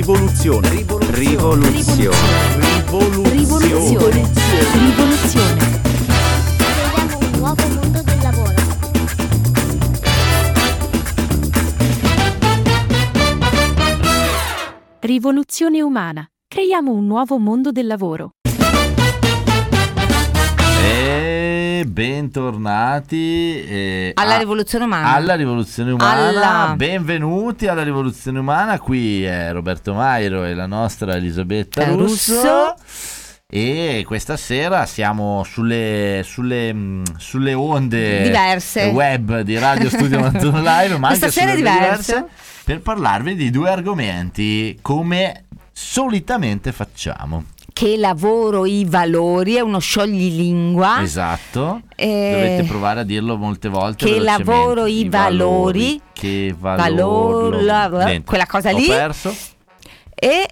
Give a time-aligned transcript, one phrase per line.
[0.00, 0.70] Rivoluzione.
[0.70, 1.68] Rivoluzione.
[1.68, 3.28] Rivoluzione.
[3.28, 4.30] Rivoluzione.
[4.72, 5.80] Rivoluzione.
[6.56, 8.54] Creiamo un nuovo mondo del lavoro.
[15.00, 16.26] Rivoluzione umana.
[16.48, 18.30] Creiamo un nuovo mondo del lavoro.
[21.84, 25.14] Bentornati eh, Alla a- rivoluzione umana.
[25.14, 26.28] alla rivoluzione umana.
[26.28, 28.78] Alla- Benvenuti alla rivoluzione umana.
[28.78, 32.34] Qui è Roberto Mairo e la nostra Elisabetta Eh, Russo.
[32.34, 32.74] Russo.
[33.52, 38.84] E questa sera siamo sulle, sulle, mh, sulle onde Diverse.
[38.94, 42.26] web di Radio Studio 91 Live, ma Questa anche sera diverse.
[42.64, 47.44] per parlarvi di due argomenti come solitamente facciamo.
[47.80, 51.00] Che lavoro i valori è uno scioglilingua.
[51.00, 51.80] Esatto.
[51.96, 54.04] Eh, Dovete provare a dirlo molte volte.
[54.04, 55.98] che lavoro i valori.
[56.12, 58.04] Che Valor- valori.
[58.04, 58.86] Niente, quella cosa ho lì.
[58.86, 59.34] perso.
[60.14, 60.46] E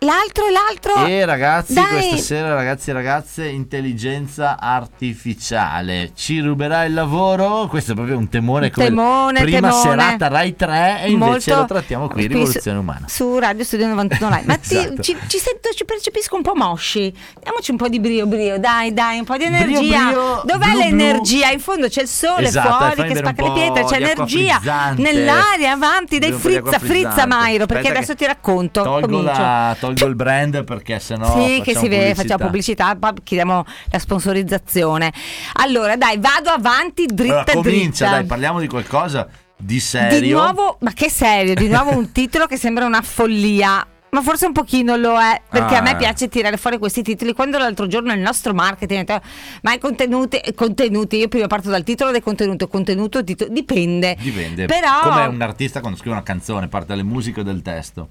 [0.00, 1.04] l'altro l'altro.
[1.06, 1.86] E ragazzi, Dai.
[1.86, 7.66] questa sera, ragazzi e ragazze, intelligenza artificiale ci ruberà il lavoro.
[7.68, 9.82] Questo è proprio un temore come Temone, prima temone.
[9.82, 13.06] serata Rai 3 e invece Molto- lo trattiamo qui, su- Rivoluzione Umana.
[13.08, 14.42] Su Radio Studio 91 Live.
[14.46, 15.02] Ma ti- Esatto.
[15.02, 17.12] ci, ci sento, ci percepisco un po' mosci.
[17.42, 20.06] Diamoci un po' di brio, brio, dai, dai, un po' di energia.
[20.06, 21.50] brio, Dov'è blu, l'energia?
[21.50, 25.02] In fondo c'è il sole Esatto, fuori che spacca le pietre, c'è energia frizzante.
[25.02, 27.26] nell'aria, avanti, dai acqua frizza, frizza.
[27.26, 28.82] Mairo, perché Aspetta adesso ti racconto.
[28.82, 29.40] Tolgo, Comincio.
[29.40, 32.14] la- tolgo il brand perché sennò sì, che si vede, pubblicità.
[32.22, 35.12] facciamo pubblicità, poi chiediamo la sponsorizzazione.
[35.54, 38.10] Allora, dai, vado avanti dritta Allora, comincia, dritta.
[38.10, 40.20] dai, parliamo di qualcosa di serio.
[40.20, 43.86] Di nuovo, ma che serio, di nuovo un titolo che sembra una follia.
[44.10, 45.80] Ma forse un pochino lo è, perché Ah.
[45.80, 47.34] a me piace tirare fuori questi titoli.
[47.34, 49.20] Quando l'altro giorno il nostro marketing, detto,
[49.60, 54.16] ma i contenuti, contenuti, io prima parto dal titolo del contenuto, contenuto, titolo, dipende.
[54.18, 54.64] Dipende.
[54.64, 58.08] Però, Come un artista quando scrive una canzone, parte dalle musiche o dal testo.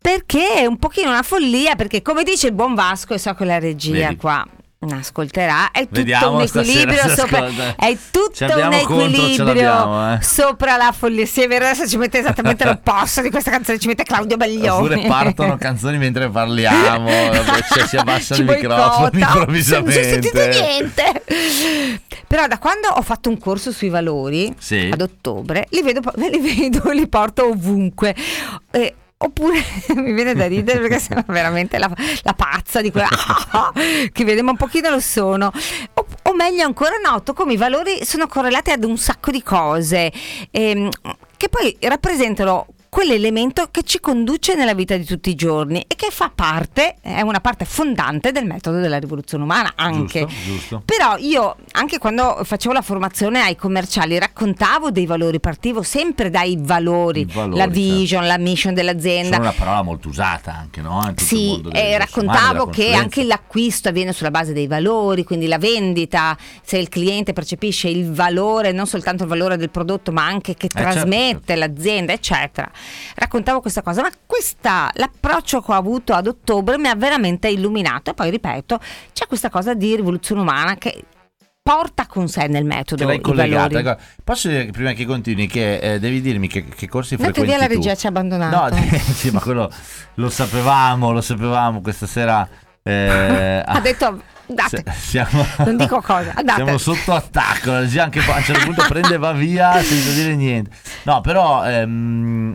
[0.00, 3.44] Perché è un pochino una follia, perché come dice il buon Vasco, e so che
[3.44, 4.16] la regia Vedi.
[4.16, 4.46] qua
[4.88, 7.46] ascolterà, è tutto Vediamo un equilibrio sopra,
[7.76, 10.22] è tutto un contro, equilibrio l'abbiamo, eh.
[10.22, 11.26] sopra la follia.
[11.26, 14.68] Sì, è vero, adesso ci mette esattamente l'opposto di questa canzone, ci mette Claudio Baglioni.
[14.68, 17.10] Oppure partono canzoni mentre parliamo,
[17.74, 19.82] cioè si abbassa il microfono improvvisamente.
[19.82, 21.22] Non si è sentito niente.
[22.26, 24.88] Però da quando ho fatto un corso sui valori Sì.
[24.90, 28.14] ad ottobre, li vedo, li vedo, li porto ovunque.
[28.70, 29.62] Eh, Oppure
[29.96, 31.92] mi viene da ridere perché sono veramente la,
[32.22, 33.08] la pazza di quella
[34.12, 35.52] che vede, ma un pochino lo sono.
[35.94, 40.10] O, o meglio ancora, noto come i valori sono correlati ad un sacco di cose
[40.50, 40.88] ehm,
[41.36, 46.08] che poi rappresentano quell'elemento che ci conduce nella vita di tutti i giorni e che
[46.10, 50.26] fa parte, è una parte fondante del metodo della rivoluzione umana anche.
[50.26, 50.82] Giusto, giusto.
[50.84, 56.58] Però io anche quando facevo la formazione ai commerciali raccontavo dei valori, partivo sempre dai
[56.58, 57.78] valori, valori, la certo.
[57.78, 59.36] vision, la mission dell'azienda.
[59.36, 61.00] Sono una parola molto usata anche, no?
[61.06, 65.46] In Sì, e umane, raccontavo della che anche l'acquisto avviene sulla base dei valori, quindi
[65.46, 70.24] la vendita, se il cliente percepisce il valore, non soltanto il valore del prodotto, ma
[70.26, 71.60] anche che certo, trasmette certo.
[71.60, 72.68] l'azienda, eccetera.
[73.14, 78.10] Raccontavo questa cosa, ma questa, l'approccio che ho avuto ad ottobre mi ha veramente illuminato
[78.10, 78.78] e poi ripeto,
[79.12, 81.04] c'è questa cosa di rivoluzione umana che
[81.62, 83.78] porta con sé nel metodo Che l'hai collegata.
[83.78, 83.96] ecco.
[84.24, 87.60] Posso dire prima che continui che eh, devi dirmi che, che corsi Dato frequenti via
[87.60, 88.74] la regia ci ha abbandonato.
[88.74, 88.80] No,
[89.14, 89.70] sì, ma quello
[90.14, 92.48] lo sapevamo, lo sapevamo questa sera.
[92.82, 94.22] eh, ha detto,
[94.54, 96.62] date, si- siamo, non dico cosa, andate.
[96.62, 100.12] Siamo sotto attacco, la regia anche a un certo punto prende e va via senza
[100.12, 100.70] dire niente.
[101.04, 102.54] No, però ehm,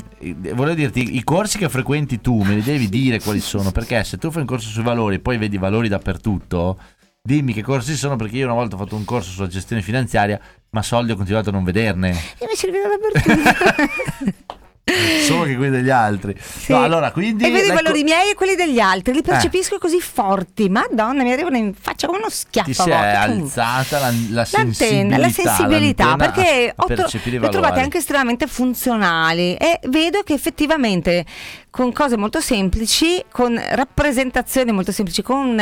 [0.53, 4.17] volevo dirti, i corsi che frequenti tu me li devi dire quali sono, perché se
[4.17, 6.79] tu fai un corso sui valori e poi vedi valori dappertutto,
[7.21, 10.39] dimmi che corsi sono, perché io una volta ho fatto un corso sulla gestione finanziaria,
[10.71, 14.53] ma soldi ho continuato a non vederne, Invece li vedo dappertutto.
[15.25, 16.35] solo che quelli degli altri.
[16.39, 16.71] Sì.
[16.71, 17.43] No, allora, quindi...
[17.45, 20.69] E vedo i ecco- valori miei e quelli degli altri, li percepisco così forti.
[20.69, 22.69] Madonna, mi arrivano in faccia come uno schiaffo.
[22.69, 27.09] ti si è alzata la, la sensibilità, la sensibilità, perché ho, tro-
[27.41, 31.25] ho trovate anche estremamente funzionali e vedo che effettivamente
[31.75, 35.59] con cose molto semplici, con rappresentazioni molto semplici, con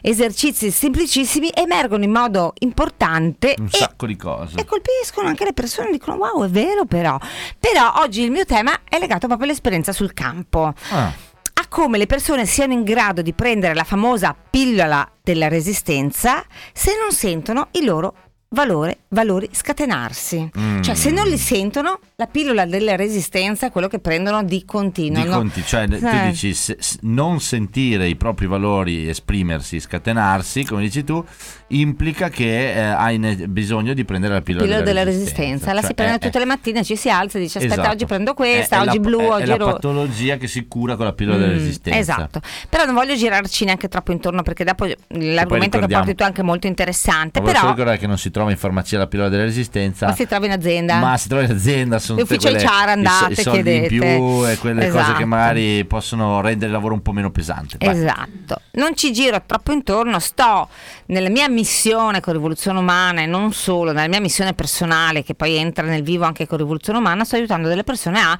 [0.00, 4.58] esercizi semplicissimi, emergono in modo importante un e sacco di cose.
[4.58, 7.16] e colpiscono anche le persone, dicono wow è vero però.
[7.60, 10.74] Però oggi il mio tema è legato proprio all'esperienza sul campo.
[10.90, 11.12] Ah.
[11.54, 16.96] A come le persone siano in grado di prendere la famosa pillola della resistenza se
[17.00, 18.14] non sentono il loro
[18.52, 20.50] valore, valori scatenarsi.
[20.58, 20.82] Mm.
[20.82, 25.22] Cioè se non li sentono, La pillola della resistenza è quello che prendono di continuo.
[25.24, 25.34] Di no?
[25.38, 26.28] conti, cioè tu Eh.
[26.30, 31.24] dici se- non sentire i propri valori esprimersi, scatenarsi, come dici tu,
[31.68, 35.40] implica che eh, hai ne- bisogno di prendere la pillola, pillola della resistenza.
[35.42, 37.74] resistenza, la Cioè, si prende è- tutte le mattine, ci si alza e dice aspetta
[37.80, 37.92] Esatto.
[37.92, 39.72] oggi prendo questa, È- è oggi la- blu, è, oggi è la rosso.
[39.72, 41.98] patologia che si cura con la pillola della Mm, resistenza.
[41.98, 46.26] Esatto, però non voglio girarci neanche troppo intorno perché dopo l'argomento che porti tu è
[46.26, 49.42] anche molto interessante, Ma però ricordare che non si trova in farmacia la pillola della
[49.42, 50.06] resistenza.
[50.06, 50.98] ma si trova in azienda.
[51.00, 53.64] Ma si trova in azienda, sono tutte Ufficio quelle, i so- andate, i, soldi in
[53.64, 53.88] chiedete.
[53.88, 55.18] più e quelle cose Esatto.
[55.18, 57.76] che magari possono rendere il lavoro un po' meno pesante.
[57.78, 57.96] Vai.
[57.96, 60.68] Esatto, non ci giro troppo intorno, sto
[61.06, 65.56] nella mia missione con Rivoluzione Umana e non solo, nella mia missione personale che poi
[65.56, 68.38] entra nel vivo anche con Rivoluzione Umana, sto aiutando delle persone a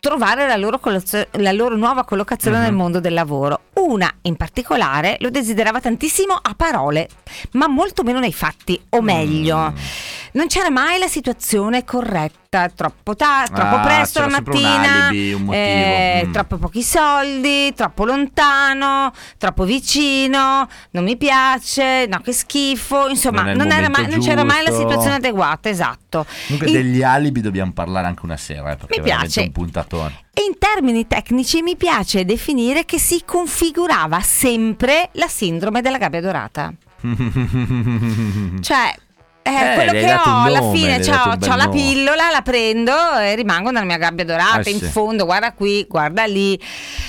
[0.00, 2.62] trovare la loro, collazio- la loro nuova collocazione Mhm.
[2.62, 3.64] nel mondo del lavoro.
[3.74, 7.06] Una in particolare lo desiderava tantissimo a parole,
[7.52, 9.74] ma molto meno nei fatti, o meglio, Mm.
[10.32, 12.38] non c'era mai la situazione corretta,
[12.74, 16.32] troppo, ta- troppo Ah, presto la sempre un mattina, alibi, un eh, Mm.
[16.32, 23.56] troppo pochi soldi, troppo lontano, troppo vicino, non mi piace, no che schifo, insomma Non
[23.56, 26.26] non, era mai- non c'era mai la situazione adeguata, esatto.
[26.48, 29.42] Comunque In- degli alibi dobbiamo parlare anche una sera, eh, perché Mi piace.
[29.42, 30.24] un puntatone.
[30.34, 36.20] E in termini tecnici mi piace definire che si configurava sempre la sindrome della gabbia
[36.20, 36.72] dorata.
[38.60, 38.94] Cioè,
[39.42, 42.42] è Eh, quello gli hai che ho alla nome, gli fine, c'ho la pillola, la
[42.42, 44.84] prendo e rimango nella mia gabbia dorata, Eh, in sì.
[44.86, 46.60] fondo, guarda qui, guarda lì.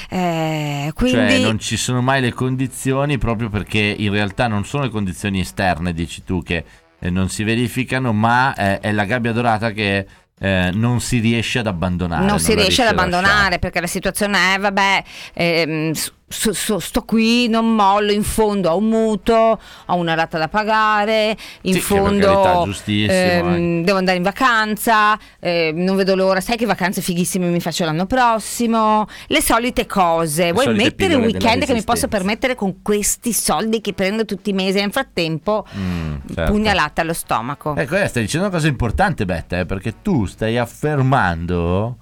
[0.10, 4.84] Eh, quindi Cioè non ci sono mai le condizioni proprio perché in realtà non sono
[4.84, 6.64] le condizioni esterne, dici tu, che
[7.00, 10.06] eh, non si verificano, ma eh, è la gabbia dorata che
[10.40, 12.26] eh, non si riesce ad abbandonare.
[12.26, 13.16] non si la riesce ad a lasciare.
[13.16, 15.92] abbandonare perché la situazione è vabbè ehm,
[16.32, 20.38] s- s- s- sto qui non mollo in fondo ho un mutuo ho una rata
[20.38, 23.84] da pagare in Sì, fondo carità, ehm, eh.
[23.84, 28.06] devo andare in vacanza ehm, non vedo l'ora sai che vacanze fighissime mi faccio l'anno
[28.06, 32.82] prossimo le solite cose Le vuoi solite mettere un weekend che mi posso permettere con
[32.82, 36.52] questi soldi che prendo tutti i mesi e nel frattempo Mm, certo.
[36.52, 40.58] pugnalata allo stomaco Ecco, eh, stai dicendo una cosa importante, Betta, eh, perché tu stai
[40.58, 41.98] affermando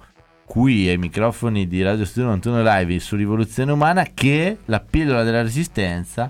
[0.50, 5.42] qui ai microfoni di Radio Studio 91 Live su Rivoluzione Umana che la pillola della
[5.42, 6.28] resistenza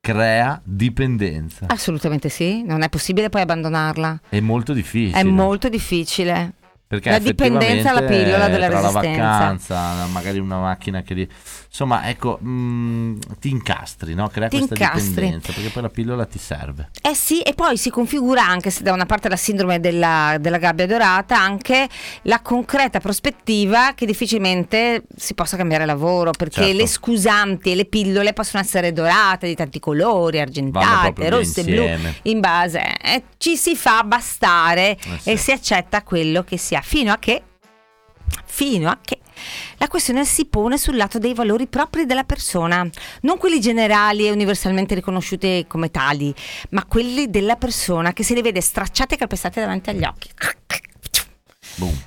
[0.00, 1.66] crea dipendenza.
[1.68, 5.20] assolutamente sì non è possibile poi abbandonarla È molto difficile.
[5.20, 6.54] È molto difficile.
[6.90, 9.22] Perché la dipendenza alla pillola della tra resistenza.
[9.22, 11.14] la vacanza, magari una macchina che...
[11.14, 11.28] Li...
[11.68, 14.26] Insomma, ecco, mm, ti incastri, no?
[14.26, 15.08] Crea Ti questa incastri.
[15.10, 16.90] dipendenza, perché poi la pillola ti serve.
[17.00, 20.58] Eh sì, e poi si configura anche, se da una parte la sindrome della, della
[20.58, 21.88] gabbia dorata, anche
[22.22, 26.76] la concreta prospettiva che difficilmente si possa cambiare lavoro, perché Certo.
[26.76, 31.86] le scusanti e le pillole possono essere dorate di tanti colori, argentate, rosse, blu,
[32.22, 32.82] in base.
[33.00, 35.30] eh, ci si fa bastare sì.
[35.30, 37.42] e si accetta quello che si ha, fino a che
[38.44, 39.18] fino a che
[39.78, 42.88] la questione si pone sul lato dei valori propri della persona,
[43.22, 46.34] non quelli generali e universalmente riconosciuti come tali,
[46.70, 50.28] ma quelli della persona che si li vede stracciati e calpestati davanti agli occhi.
[51.76, 51.98] Boom.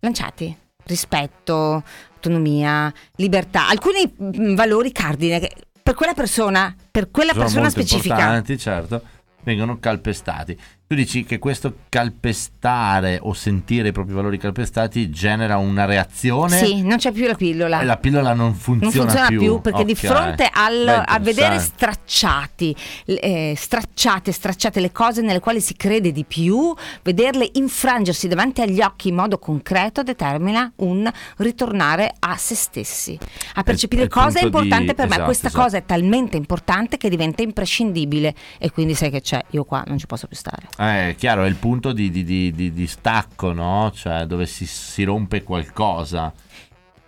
[0.00, 0.56] Lanciati.
[0.86, 1.82] Rispetto,
[2.14, 5.50] autonomia, libertà, alcuni mm, valori cardine che
[5.82, 8.14] per quella persona, per quella sono persona specifica.
[8.14, 9.02] importanti, certo,
[9.42, 10.58] vengono calpestati.
[10.86, 16.82] Tu dici che questo calpestare o sentire i propri valori calpestati genera una reazione Sì,
[16.82, 17.80] non c'è più la pillola.
[17.80, 19.98] e la pillola non non funziona, funziona più, perché di Ok.
[20.06, 22.76] fronte al- a vedere stracciati,
[23.06, 28.82] eh, stracciate, stracciate le cose nelle quali si crede di più, vederle infrangersi davanti agli
[28.82, 33.18] occhi in modo concreto determina un ritornare a se stessi,
[33.54, 35.12] a percepire il cosa è punto di- importante per me.
[35.12, 35.62] esatto, Questa esatto.
[35.62, 39.96] cosa è talmente importante che diventa imprescindibile e quindi sai che c'è, io qua non
[39.96, 40.66] ci posso più stare.
[40.76, 43.92] Eh, chiaro, è il punto di, di- di- di- stacco, no?
[43.94, 46.32] Cioè dove si, si rompe qualcosa.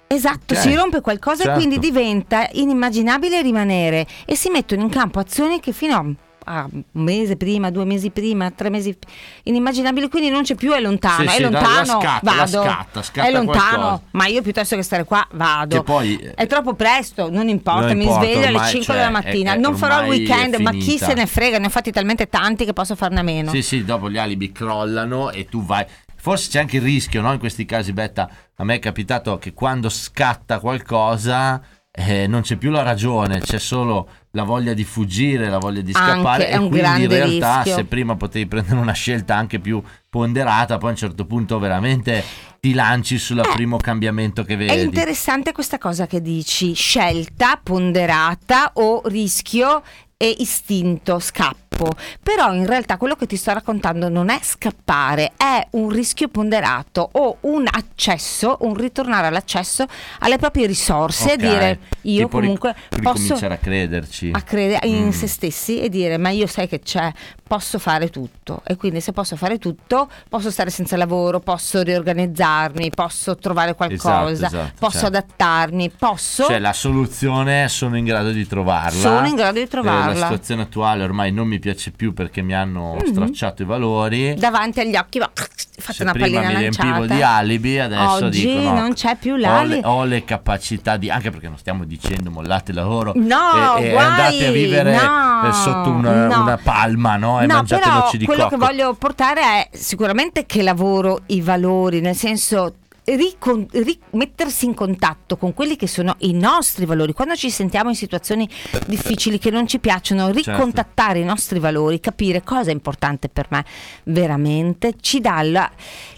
[0.09, 1.59] Esatto, Ok, si rompe qualcosa certo.
[1.59, 6.05] e quindi diventa inimmaginabile rimanere e si mettono in campo azioni che fino a
[6.49, 8.97] a un mese prima, due mesi prima, tre mesi
[9.43, 12.63] inimmaginabili, quindi non c'è più è lontano, Sì, è sì, lontano, scatta, vado.
[12.63, 14.03] scatta, scatta è lontano, qualcosa.
[14.13, 15.77] ma io piuttosto che stare qua vado.
[15.79, 18.97] Che poi, è troppo presto, non importa, non mi importa, sveglio alle ormai, 5 cioè,
[18.97, 21.71] della mattina, è- è- non farò il weekend, ma chi se ne frega, ne ho
[21.71, 23.51] fatti talmente tanti che posso farne a meno.
[23.51, 25.85] Sì, sì, dopo gli alibi crollano e tu vai.
[26.19, 27.33] Forse c'è anche il rischio, no?
[27.33, 31.61] In questi casi, Betta, a me è capitato che quando scatta qualcosa
[31.97, 35.93] eh, non c'è più la ragione, c'è solo la voglia di fuggire, la voglia di
[35.95, 36.49] Anche, scappare.
[36.49, 37.75] è e quindi in realtà, rischio.
[37.75, 42.23] se prima potevi prendere una scelta anche più ponderata, poi a un certo punto veramente
[42.61, 44.83] ti lanci sul Eh, primo cambiamento che È vedi.
[44.83, 49.83] interessante questa cosa che dici, scelta ponderata o rischio
[50.19, 51.66] e istinto, scappo.
[51.77, 51.91] Scappo,
[52.23, 57.09] però in realtà quello che ti sto raccontando non è scappare, è un rischio ponderato
[57.13, 59.85] o un accesso, un ritornare all'accesso
[60.21, 61.31] alle proprie risorse Ok.
[61.33, 64.31] e dire io Tipo ric- comunque posso ricominciare a crederci.
[64.33, 65.11] a credere in Mm.
[65.11, 67.13] se stessi e dire ma io sai che c'è,
[67.47, 72.91] posso fare tutto e quindi se posso fare tutto posso stare senza lavoro, posso riorganizzarmi,
[72.91, 75.07] posso trovare qualcosa, Esatto, esatto, posso certo.
[75.19, 76.45] adattarmi, posso...
[76.47, 78.99] Cioè la soluzione sono in grado di trovarla.
[79.01, 80.13] Sono in grado di Eh, trovarla.
[80.15, 81.65] La situazione attuale ormai non mi piace
[81.97, 83.07] più perché mi hanno Mhm.
[83.13, 84.35] stracciato i valori.
[84.35, 85.31] davanti agli occhi, ma
[85.79, 87.15] fate una prima pallina mi riempivo lanciata.
[87.15, 89.81] di alibi, adesso Oggi dico no, non c'è più ho l'alibi.
[89.85, 93.91] ho le capacità di anche perché non stiamo dicendo mollate il lavoro No, e, e
[93.91, 96.43] guai, andate a vivere no, eh, sotto una, no.
[96.43, 97.41] una palma no?
[97.41, 98.57] e no, mangiate noci di quello cocco.
[98.59, 102.75] che voglio portare è sicuramente che lavoro i valori, nel senso
[103.07, 107.13] ricon- ri- mettersi in contatto con quelli che sono i nostri valori.
[107.13, 108.49] Quando ci sentiamo in situazioni
[108.87, 110.51] difficili che non ci piacciono, Certo.
[110.51, 113.65] ricontattare i nostri valori, capire cosa è importante per me
[114.05, 115.71] veramente, ci dà la-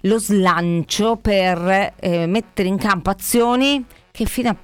[0.02, 4.57] lo slancio per eh, mettere in campo azioni che fino a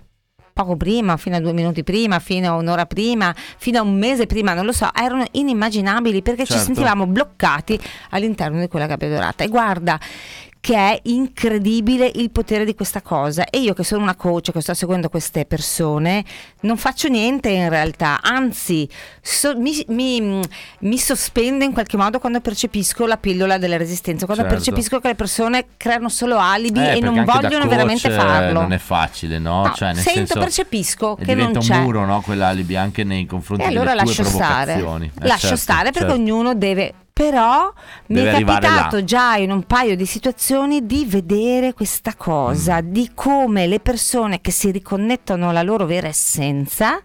[0.53, 4.27] poco prima, fino a due minuti prima, fino a un'ora prima, fino a un mese
[4.27, 6.67] prima, non lo so, erano inimmaginabili perché ci Certo.
[6.67, 7.79] sentivamo bloccati
[8.11, 9.43] all'interno di quella gabbia dorata.
[9.45, 9.99] E guarda
[10.65, 14.63] che è incredibile il potere di questa cosa e io che sono una coach che
[14.63, 16.25] sto seguendo queste persone
[16.61, 18.89] non faccio niente in realtà anzi
[19.21, 20.41] so- mi, mi-
[20.79, 24.57] mi sospendo in qualche modo quando percepisco la pillola della resistenza quando Certo.
[24.59, 28.79] percepisco che le persone creano solo alibi Eh, e non vogliono veramente farlo Non è
[28.79, 29.67] facile, no?
[29.67, 31.77] No, cioè, nel sento, senso, percepisco che non diventa c'è.
[31.77, 32.23] un muro, no?
[32.23, 35.13] Quell'alibi anche nei confronti E allora delle tue lascio stare, provocazioni.
[35.21, 36.15] Eh, lascio certo, stare perché certo.
[36.15, 36.95] ognuno deve.
[37.15, 37.73] Però
[38.09, 42.91] mi Deve è capitato già in un paio di situazioni di vedere questa cosa, Mm.
[42.91, 47.01] di come le persone che si riconnettono alla loro vera essenza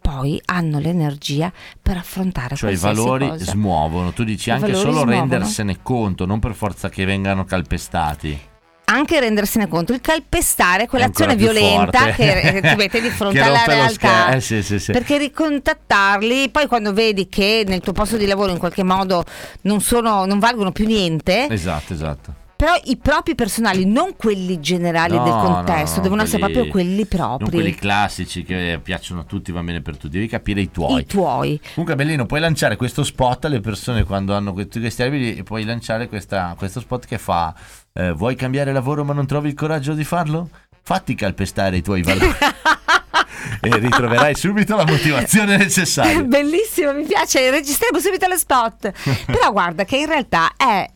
[0.00, 3.52] poi hanno l'energia per affrontare Cioè i valori cosa.
[3.52, 5.10] smuovono, tu dici I anche solo smuovono.
[5.10, 8.48] rendersene conto, non per forza che vengano calpestati.
[8.90, 14.32] Anche rendersene conto, il calpestare quell'azione violenta che, che ti mette di fronte alla realtà.
[14.32, 14.92] eh, sì, sì, sì.
[14.92, 19.24] Perché ricontattarli, poi quando vedi che nel tuo posto di lavoro in qualche modo
[19.62, 22.34] non, sono, non valgono più niente, Esatto, esatto.
[22.60, 26.72] Però i propri personali, non quelli generali No, del contesto, no, devono essere quelli- proprio
[26.72, 30.60] quelli Non quelli propri, classici che piacciono a tutti, va bene per tutti, devi capire
[30.60, 31.00] i tuoi.
[31.00, 31.58] i tuoi.
[31.72, 35.64] Comunque Bellino, puoi lanciare questo spot alle persone quando hanno tutti questi abiti e puoi
[35.64, 37.54] lanciare questa- questo spot che fa
[37.94, 40.50] eh, vuoi cambiare lavoro ma non trovi il coraggio di farlo?
[40.82, 42.28] Fatti calpestare i tuoi valori
[43.62, 46.22] e ritroverai subito la motivazione necessaria.
[46.22, 48.92] Bellissimo, mi piace, registriamo subito lo spot.
[49.26, 50.86] Però guarda che in realtà è,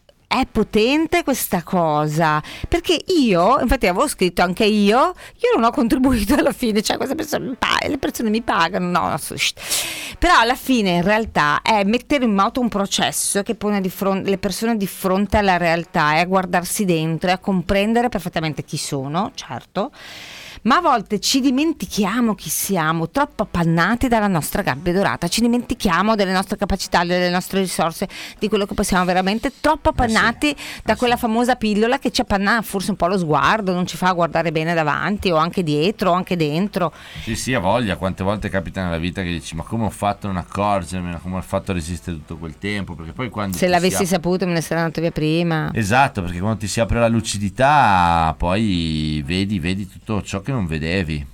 [0.40, 6.34] è potente questa cosa, perché io, infatti avevo scritto anche io, io non ho contribuito
[6.34, 9.16] alla fine, cioè queste persone le persone mi pagano, no, no,
[10.18, 14.28] però alla fine in realtà è mettere in moto un processo che pone di fronte,
[14.28, 18.76] le persone di fronte alla realtà e a guardarsi dentro e a comprendere perfettamente chi
[18.76, 19.92] sono, certo.
[20.64, 26.14] Ma a volte ci dimentichiamo chi siamo, troppo appannati dalla nostra gabbia dorata, ci dimentichiamo
[26.14, 30.96] delle nostre capacità, delle nostre risorse, di quello che possiamo veramente, troppo appannati da eh
[30.96, 31.20] quella sì.
[31.20, 34.72] famosa pillola che ci appanna forse un po' lo sguardo, non ci fa guardare bene
[34.72, 36.94] davanti o anche dietro o anche dentro.
[37.20, 37.96] Sì, sì, ha voglia.
[37.96, 41.20] Quante volte capita nella vita che dici: Ma come ho fatto a non accorgermene?
[41.20, 42.94] Come ho fatto a resistere tutto quel tempo?
[42.94, 43.54] Perché poi quando.
[43.54, 45.70] Se l'avessi si apre- saputo me ne sarei andato via prima.
[45.74, 50.66] Esatto, perché quando ti si apre la lucidità, poi vedi, vedi tutto ciò che non
[50.66, 51.26] vedevi.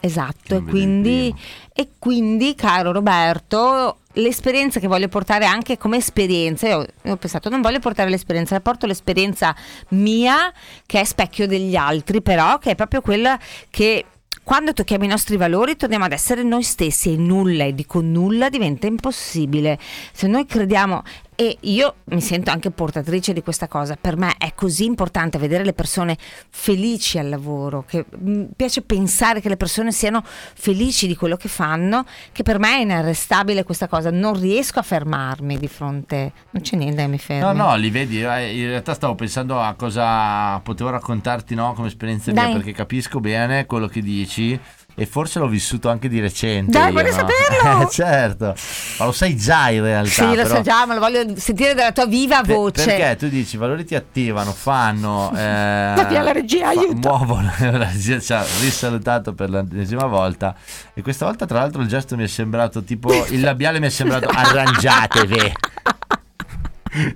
[0.00, 1.34] Esatto, e non vedevi quindi,
[1.72, 7.60] e quindi, caro Roberto, l'esperienza che voglio portare anche come esperienza, io ho pensato non
[7.60, 9.54] voglio portare l'esperienza, porto l'esperienza
[9.90, 10.52] mia
[10.86, 13.38] che è specchio degli altri, però che è proprio quella
[13.70, 14.06] che
[14.44, 18.48] quando tocchiamo i nostri valori torniamo ad essere noi stessi e nulla, e dico nulla,
[18.48, 19.78] diventa impossibile.
[20.12, 21.02] Se noi crediamo,
[21.42, 25.64] e io mi sento anche portatrice di questa cosa, per me è così importante vedere
[25.64, 26.16] le persone
[26.50, 31.48] felici al lavoro, che mi piace pensare che le persone siano felici di quello che
[31.48, 36.62] fanno, che per me è inarrestabile questa cosa, non riesco a fermarmi di fronte, non
[36.62, 37.58] c'è niente che mi fermi.
[37.58, 38.22] No, no, li vedi.
[38.22, 42.52] eh, In realtà stavo pensando a cosa potevo raccontarti no, come esperienza mia, Dai.
[42.52, 44.58] perché capisco bene quello che dici.
[44.94, 46.70] E forse l'ho vissuto anche di recente.
[46.72, 47.16] Dai, io, vorrei no?
[47.16, 47.60] saperlo!
[47.82, 48.54] Eh, certo,
[48.98, 50.10] ma lo sai già in realtà.
[50.10, 52.84] Sì, lo so già, ma lo voglio sentire dalla tua viva Per- voce.
[52.84, 55.30] perché tu dici i valori ti attivano, fanno.
[55.42, 57.08] Eh, Ma via la regia, aiuto.
[57.08, 57.52] Muovono.
[57.58, 60.54] La regia ci ha risalutato per l'ennesima volta.
[60.94, 63.10] E questa volta, tra l'altro, il gesto mi è sembrato tipo.
[63.30, 65.52] Il labiale mi è sembrato arrangiatevi.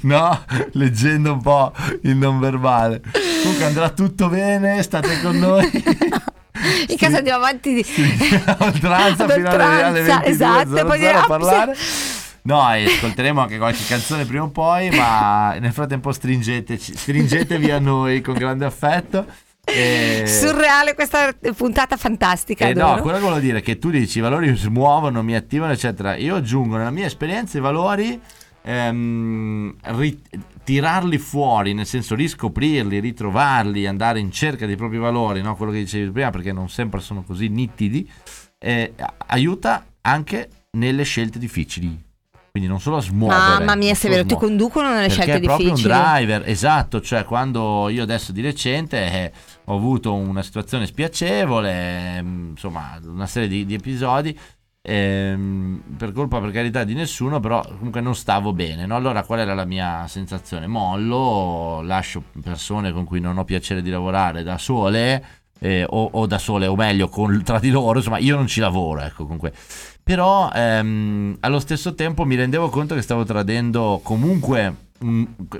[0.02, 0.42] No,
[0.72, 3.02] leggendo un po' il non verbale.
[3.42, 5.70] Comunque andrà tutto bene, state con noi.
[6.88, 7.84] In casa andiamo avanti di...
[8.58, 11.76] oltranza fino alle, alle oltranza, 22.00 esatto, e poi dire, a "Ah, parlare.
[12.42, 17.80] No, e ascolteremo anche qualche canzone prima o poi, ma nel frattempo stringeteci, stringetevi a
[17.80, 19.26] noi con grande affetto.
[19.64, 20.22] E...
[20.26, 22.68] Surreale questa puntata fantastica.
[22.68, 25.34] Eh no, quello che volevo dire è che tu dici i valori si muovono, mi
[25.34, 26.14] attivano, eccetera.
[26.14, 28.20] Io aggiungo nella mia esperienza i valori,
[28.62, 30.22] ehm, ri-
[30.66, 35.54] tirarli fuori, nel senso riscoprirli, ritrovarli, andare in cerca dei propri valori, no?
[35.54, 38.10] quello che dicevi prima, perché non sempre sono così nitidi,
[38.58, 38.92] eh,
[39.28, 42.02] aiuta anche nelle scelte difficili.
[42.50, 43.38] Quindi non solo a smuovere.
[43.38, 45.92] Mamma mia, se vero, ti conducono nelle scelte è proprio difficili.
[45.92, 49.32] un driver, esatto, cioè quando io adesso di recente eh,
[49.66, 54.36] ho avuto una situazione spiacevole, ehm, insomma una serie di, di episodi,
[54.86, 58.94] ehm, per colpa per carità di nessuno, però comunque non stavo bene, no?
[58.94, 60.66] allora qual era la mia sensazione?
[60.68, 65.24] Mollo, lascio persone con cui non ho piacere di lavorare da sole,
[65.58, 68.60] eh, o, o da sole, o meglio, con- tra di loro, insomma io non ci
[68.60, 69.52] lavoro, ecco comunque.
[70.02, 74.84] Però ehm, allo stesso tempo mi rendevo conto che stavo tradendo comunque.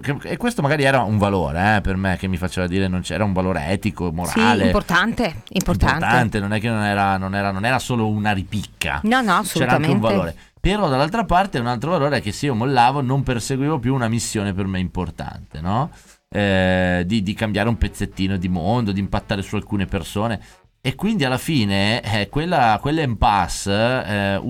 [0.00, 3.00] Che- e questo magari era un valore eh, per me che mi faceva dire non
[3.02, 4.64] c'era un valore etico, Sì, morale.
[4.66, 5.94] importante, importante.
[5.94, 9.00] importante, non è che non era, non era- non era solo una ripicca.
[9.04, 9.98] No, no, C'era anche un assolutamente.
[10.00, 10.34] valore.
[10.60, 14.08] Però dall'altra parte un altro valore è che se io mollavo non perseguivo più una
[14.08, 15.90] missione per me importante, no?
[16.28, 20.40] Eh, di, di cambiare un pezzettino di mondo, di impattare su alcune persone.
[20.80, 23.72] E quindi alla fine eh, quella, quell'impasse
[24.04, 24.40] eh,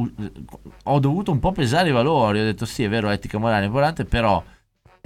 [0.85, 2.41] ho dovuto un po' pesare i valori.
[2.41, 4.43] Ho detto sì, è vero, etica morale è importante, però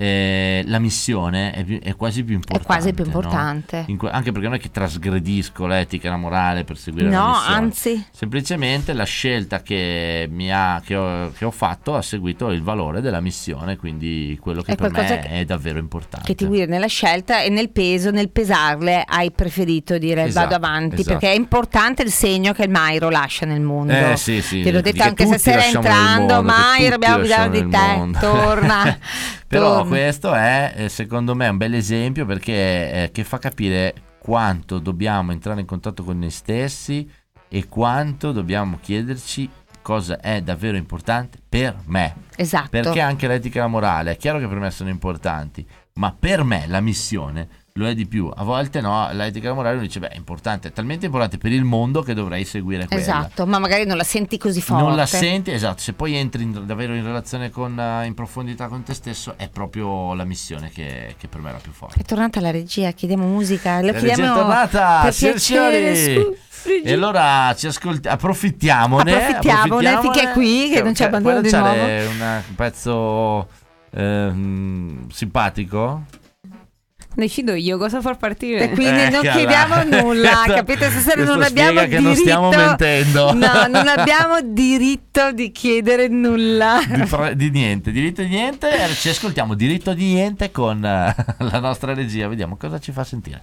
[0.03, 2.67] eh, la missione è, è quasi più È importante.
[2.67, 3.11] quasi più no?
[3.11, 3.85] importante.
[3.89, 7.19] In que- anche perché non è che trasgredisco l'etica e la morale per seguire la
[7.19, 7.55] No, missione.
[7.55, 12.63] anzi, Semplicemente la scelta che, mi ha, che, ho, che ho fatto ha seguito il
[12.63, 16.27] valore della missione, quindi quello che È per me è davvero importante.
[16.27, 20.67] che ti guida nella scelta e nel peso, nel pesarle, hai preferito dire Esatto, vado
[20.67, 21.19] avanti esatto.
[21.19, 23.93] perché è importante il segno che il Mairo lascia nel mondo.
[23.93, 27.69] Eh sì, sì, Te l'ho detto che anche stasera entrando, mondo, Mairo, abbiamo bisogno di
[27.69, 28.19] te, mondo.
[28.19, 28.99] torna.
[29.51, 34.79] Però questo è eh, secondo me un bel esempio perché eh, che fa capire quanto
[34.79, 37.11] dobbiamo entrare in contatto con noi stessi
[37.49, 39.51] e quanto dobbiamo chiederci
[39.83, 42.15] cosa è davvero importante per me.
[42.37, 42.69] Esatto.
[42.71, 46.45] Perché anche l'etica e la morale è chiaro che per me sono importanti, ma per
[46.45, 48.31] me la missione lo è di più.
[48.35, 51.65] A volte no, l'etica morale uno dice, beh, è importante, è talmente importante per il
[51.65, 53.01] mondo che dovrei seguire quella.
[53.01, 54.83] Esatto, ma magari non la senti così forte.
[54.83, 58.67] Non la senti, esatto, se poi entri in- davvero in relazione con, eh, in profondità
[58.69, 62.01] con te stesso, è proprio la missione che, che per me è la più forte.
[62.01, 63.81] È tornata la regia, chiediamo musica.
[63.81, 66.49] Lo La regia è chiediamo tornata, signori.
[66.85, 69.13] E allora ci ascolti- approfittiamone.
[69.15, 73.49] Approfittiamone, finché è qui, che non ci abbandona di una- un pezzo
[73.93, 76.05] ehm, simpatico?
[77.13, 78.65] Decido io cosa far partire.
[78.65, 79.33] E quindi non Eccola.
[79.33, 80.91] chiediamo nulla, Questo- capite?
[80.91, 82.01] Stasera non abbiamo diritto.
[82.03, 83.33] non stiamo mentendo.
[83.33, 86.81] No, non abbiamo diritto di chiedere nulla.
[86.89, 88.71] Di, fra- di niente, diritto di niente.
[88.71, 92.29] eh, Ci ascoltiamo diritto di niente con eh, la nostra regia.
[92.29, 93.43] Vediamo cosa ci fa sentire.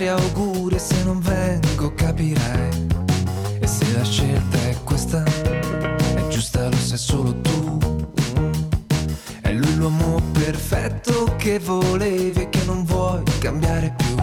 [0.00, 2.86] Cari auguri se non vengo capirai.
[3.60, 7.78] E se la scelta è questa, è giusta lo sai solo tu.
[9.42, 14.14] È lui l'uomo perfetto che volevi e che non vuoi cambiare più.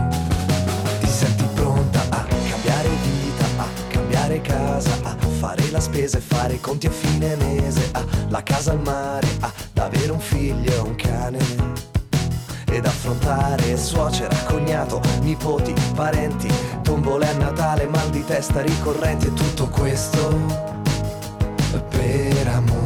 [1.00, 6.54] Ti senti pronta a cambiare vita, a cambiare casa, a fare la spesa e fare
[6.56, 10.80] i conti a fine mese, a la casa al mare, ad avere un figlio e
[10.80, 11.97] un cane.
[12.70, 16.50] Ed affrontare suocera, cognato, nipoti, parenti,
[16.84, 20.76] tombole a Natale, mal di testa ricorrenti e tutto questo
[21.90, 22.77] per amore.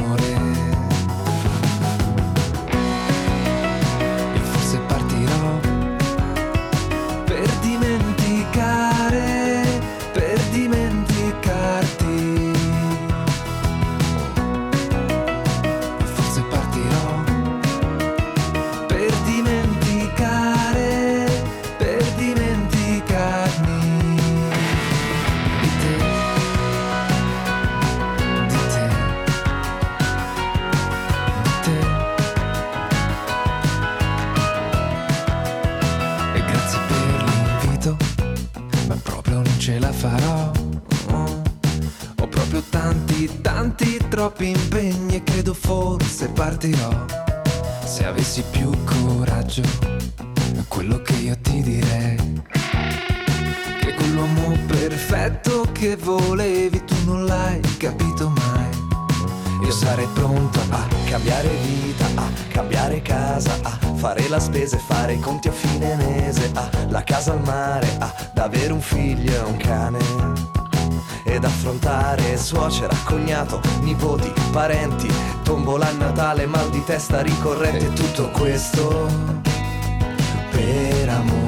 [44.22, 46.90] Troppi impegni e credo forse partirò.
[47.84, 49.64] Se avessi più coraggio,
[50.68, 52.44] quello che io ti direi.
[53.80, 58.70] Che quell'uomo perfetto che volevi tu non l'hai capito mai.
[59.64, 65.14] Io sarei pronto a cambiare vita, a cambiare casa, a fare la spesa e fare
[65.14, 69.40] i conti a fine mese, a la casa al mare, ad avere un figlio e
[69.40, 70.61] un cane.
[71.32, 75.10] Ed affrontare suocera, cognato, nipoti, parenti,
[75.44, 79.08] tombola a Natale, mal di testa ricorrente, tutto questo
[80.52, 81.41] per amore.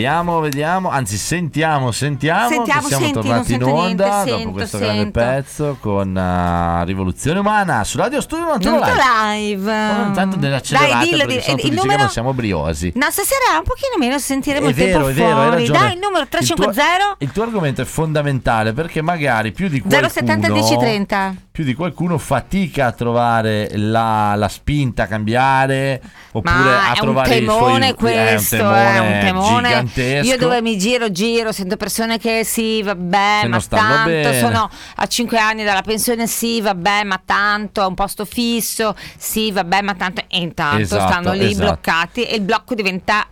[0.00, 4.50] Vediamo, vediamo, anzi sentiamo, sentiamo, Sentiamo, siamo senti, tornati in non onda niente, dopo sento,
[4.52, 4.92] questo sento.
[4.94, 9.56] grande pezzo con uh, Rivoluzione Umana su Radio Studio 91 Tutto Live.
[9.60, 10.06] live.
[10.06, 11.42] Intanto delle accelerate Dai, dillo, dillo.
[11.42, 11.98] tu il numero...
[11.98, 12.92] non siamo briosi.
[12.94, 15.56] No, stasera un pochino meno sentiremo È il tempo vero, è vero, hai fuori.
[15.58, 15.78] ragione.
[15.78, 19.80] Dai, il numero Il tuo- 350 Il tuo argomento è fondamentale perché magari più di
[19.80, 21.34] qualcuno 070 1030.
[21.60, 26.00] Più di qualcuno fatica a trovare la, la spinta a cambiare
[26.32, 29.20] oppure Ma a è un trovare i temone suoi questo, è un temone, è un
[29.20, 29.68] temone.
[29.68, 30.26] gigantesco.
[30.26, 34.38] Io dove mi giro, giro, sento persone che sì, vabbè, Che ma tanto, bene.
[34.38, 39.52] sono a 5 anni dalla pensione, sì, vabbè, ma tanto, è un posto fisso, sì,
[39.52, 41.64] vabbè, ma tanto, e intanto Esatto, stanno lì esatto.
[41.66, 43.26] bloccati e il blocco diventa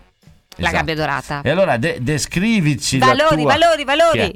[0.57, 0.77] la Esatto.
[0.77, 1.41] gabbia dorata.
[1.43, 4.19] E allora de- descrivici Valori, tua valori, valori.
[4.19, 4.35] È?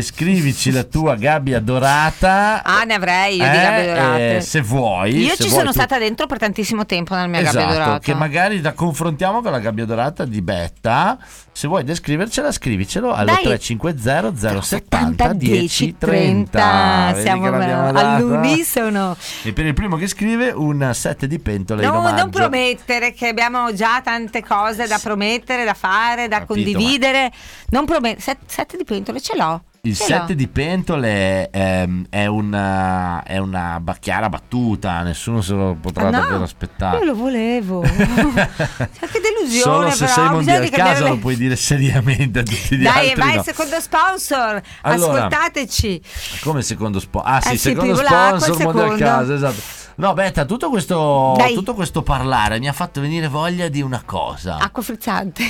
[0.00, 2.62] Descrivici la tua gabbia dorata.
[2.64, 4.36] Ah, ne avrei io di Eh, gabbie dorate.
[4.36, 5.16] eh, se vuoi.
[5.16, 7.72] Io se ci vuoi sono tu- stata dentro per tantissimo tempo nella mia gabbia Esatto,
[7.74, 7.98] dorata.
[8.00, 11.16] che magari la confrontiamo con la gabbia dorata di Betta.
[11.52, 13.42] Se vuoi descrivercela, scrivicelo al Dai.
[13.44, 17.10] 350 070 1030.
[17.12, 19.16] Vedi Siamo all'unisono.
[19.44, 22.16] E per il primo che scrive un set di pentole No, omaggio.
[22.16, 27.30] non promettere che abbiamo già tante cose da promettere, da fare, da Capito, condividere.
[27.68, 28.20] Non promettere.
[28.20, 29.62] Set, set di pentole ce l'ho.
[29.88, 35.76] Il set di pentole ehm, è, una, è una ba- chiara battuta, nessuno se lo
[35.80, 36.98] potrà Ah, no, davvero aspettare.
[36.98, 37.82] Io lo volevo.
[37.86, 40.12] Cioè, che delusione, Solo se però.
[40.12, 43.08] sei bisogna mondial di cambiare casa le- lo puoi dire seriamente a tutti gli Dai,
[43.10, 43.20] altri.
[43.20, 43.42] vai, no.
[43.42, 44.62] secondo sponsor.
[44.82, 46.02] Allora, Ascoltateci.
[46.42, 47.30] Come secondo sponsor?
[47.32, 48.96] Ah sì, Eh sì, secondo sponsor mondial secondo.
[49.04, 49.62] casa, esatto.
[49.98, 51.54] No, Betta, tutto questo, Dai.
[51.54, 54.56] tutto questo parlare mi ha fatto venire voglia di una cosa.
[54.58, 55.44] Acqua frizzante.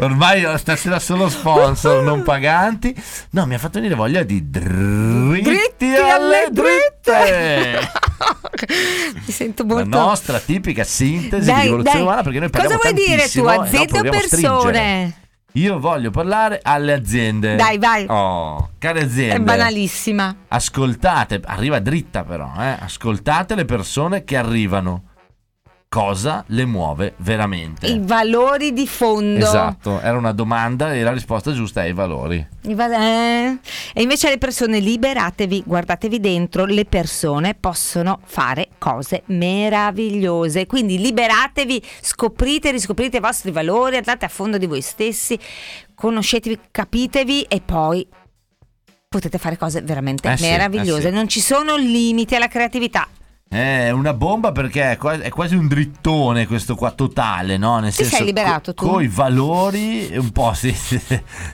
[0.00, 2.94] Ormai stasera solo sponsor non paganti.
[3.30, 7.88] No, mi ha fatto venire voglia di dritti, Dritti alle dritte.
[9.26, 9.98] Mi sento La molto.
[9.98, 12.06] nostra tipica sintesi di Dai, rivoluzione dai.
[12.06, 15.14] umana perché noi Cosa parliamo vuoi dire tu, tantissimo e dopo aziende o dobbiamo stringere.
[15.58, 17.56] Io voglio parlare alle aziende.
[17.56, 18.06] Dai, vai.
[18.08, 19.34] Oh, care aziende.
[19.34, 20.32] È banalissima.
[20.46, 22.76] Ascoltate, arriva dritta però, eh.
[22.78, 25.02] Ascoltate le persone che arrivano.
[25.90, 27.86] Cosa le muove veramente?
[27.86, 29.38] I valori di fondo.
[29.42, 32.46] Esatto, era una domanda e la risposta giusta è i valori.
[32.64, 33.58] I val- eh.
[33.94, 40.66] E invece le persone liberatevi, guardatevi dentro, le persone possono fare cose meravigliose.
[40.66, 45.38] Quindi liberatevi, scoprite, riscoprite i vostri valori, andate a fondo di voi stessi,
[45.94, 48.06] conoscetevi, capitevi e poi
[49.08, 51.06] potete fare cose veramente Eh sì, meravigliose.
[51.06, 51.16] eh sì.
[51.16, 53.08] Non ci sono limiti alla creatività.
[53.50, 57.78] È una bomba perché è quasi, è un drittone questo qua totale, no?
[57.78, 58.86] Nel Ti senso sei liberato tu?
[58.86, 60.70] Con i valori, un po' sì,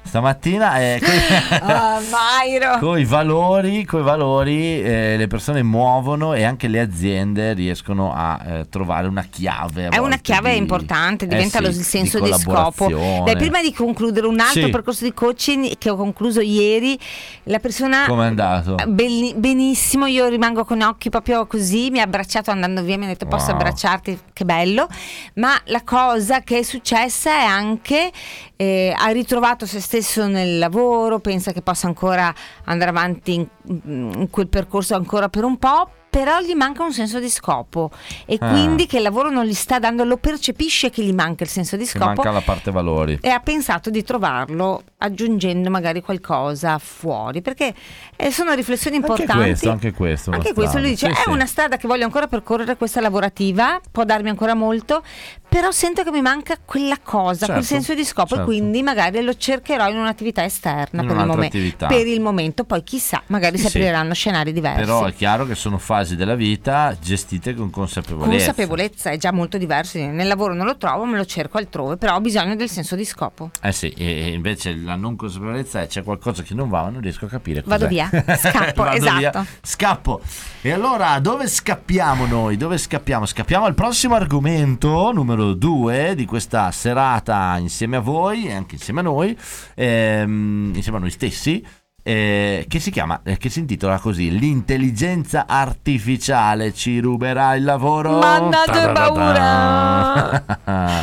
[0.03, 1.01] stamattina, eh,
[2.11, 2.79] Mairo!
[2.81, 8.41] con i valori, coi valori eh, le persone muovono e anche le aziende riescono a
[8.45, 9.87] eh, trovare una chiave.
[9.87, 12.87] È una chiave di- importante, eh diventa sì, lo- il senso di, scopo.
[12.87, 13.23] collaborazione.
[13.25, 14.71] Dai, prima di concludere un altro Sì.
[14.71, 16.99] percorso di coaching che ho concluso ieri,
[17.45, 18.75] la persona Com'è andato?
[18.89, 23.05] Belli- benissimo, io rimango con occhi proprio così sì, mi ha abbracciato andando via, mi
[23.05, 23.57] ha detto posso Wow.
[23.57, 24.89] abbracciarti, che bello,
[25.35, 28.11] ma la cosa che è successa è anche
[28.57, 32.33] eh, ha ritrovato se stesso nel lavoro, pensa che possa ancora
[32.65, 35.91] andare avanti in, in quel percorso ancora per un po'.
[36.15, 37.91] Però gli manca un senso di scopo
[38.25, 38.49] e Ah.
[38.51, 41.77] quindi che il lavoro non gli sta dando, lo percepisce che gli manca il senso
[41.77, 43.19] di scopo manca la parte valori.
[43.21, 47.75] e ha pensato di trovarlo aggiungendo magari qualcosa fuori perché
[48.17, 51.07] eh, sono riflessioni Anche importanti questo, anche questo, Anche questo lui dice.
[51.09, 51.31] Sì, è sì.
[51.31, 55.03] una strada che voglio ancora percorrere questa lavorativa può darmi ancora molto
[55.49, 58.43] però sento che mi manca quella cosa quel Certo, senso di scopo certo.
[58.43, 61.87] e quindi magari lo cercherò in un'attività esterna In per il, momen- attività.
[61.87, 65.55] per il momento poi chissà magari Sì, si apriranno scenari diversi Però è chiaro che
[65.55, 68.31] sono fasi della vita gestite con consapevolezza.
[68.53, 72.15] consapevolezza è già molto diverso nel lavoro non lo trovo me lo cerco altrove però
[72.17, 75.87] ho bisogno del senso di scopo Eh sì, e e invece la non consapevolezza è
[75.87, 77.71] c'è qualcosa che non va, ma non riesco a capire cos'è.
[77.77, 79.19] Vado via, scappo, Vado esatto.
[79.19, 80.21] via, scappo.
[80.61, 82.57] E allora, dove scappiamo noi?
[82.57, 83.27] Dove scappiamo?
[83.27, 89.01] Scappiamo al prossimo argomento, numero due di questa serata insieme a voi e anche insieme
[89.01, 89.37] a noi,
[89.75, 91.65] ehm, insieme a noi stessi.
[92.07, 98.19] Eh, che si chiama, eh, che si intitola così: L'intelligenza artificiale ci ruberà il lavoro.
[98.19, 100.45] Mannaggia Ta-da-da-da.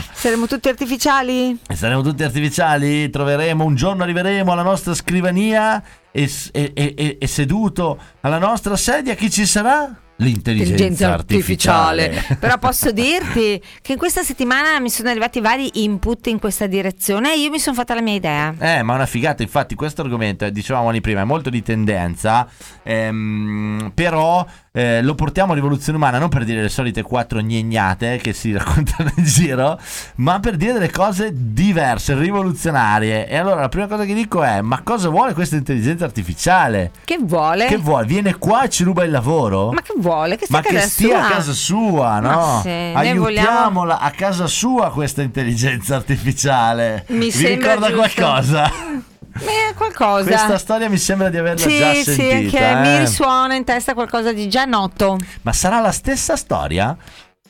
[0.13, 1.59] saremo tutti artificiali?
[1.73, 7.97] Saremo tutti artificiali, troveremo un giorno arriveremo alla nostra scrivania e- e- e- e seduto
[8.21, 9.93] alla nostra sedia chi ci sarà?
[10.21, 12.03] L'intelligenza Intelligenza artificiale.
[12.03, 12.37] artificiale.
[12.39, 17.33] Però posso dirti che in questa settimana mi sono arrivati vari input in questa direzione
[17.33, 18.53] e io mi sono fatta la mia idea.
[18.59, 22.47] Eh, ma una figata, infatti questo argomento, eh, dicevamo prima, è molto di tendenza,
[22.83, 28.17] ehm, però eh, lo portiamo a rivoluzione umana non per dire le solite quattro gnegnate
[28.17, 29.77] che si raccontano in giro,
[30.15, 33.27] ma per dire delle cose diverse, rivoluzionarie.
[33.27, 36.91] E allora la prima cosa che dico è, ma cosa vuole questa intelligenza artificiale?
[37.03, 37.65] Che vuole?
[37.67, 38.05] Che vuole?
[38.05, 39.71] Viene qua e ci ruba il lavoro?
[39.71, 40.37] Ma che vuole?
[40.37, 41.25] Che stia Ma che stia sua?
[41.25, 42.59] a casa sua, no?
[42.61, 47.05] sì, Aiutiamola vogliamo- a casa sua questa intelligenza artificiale.
[47.09, 47.95] Mi Vi ricorda giusto.
[48.21, 48.71] qualcosa?
[49.39, 50.27] Eh, qualcosa.
[50.27, 52.69] Questa storia mi sembra di averla sì, già sì, sentita.
[52.69, 52.99] anche mi eh.
[52.99, 55.17] risuona in testa qualcosa di già noto.
[55.41, 56.97] Ma sarà la stessa storia?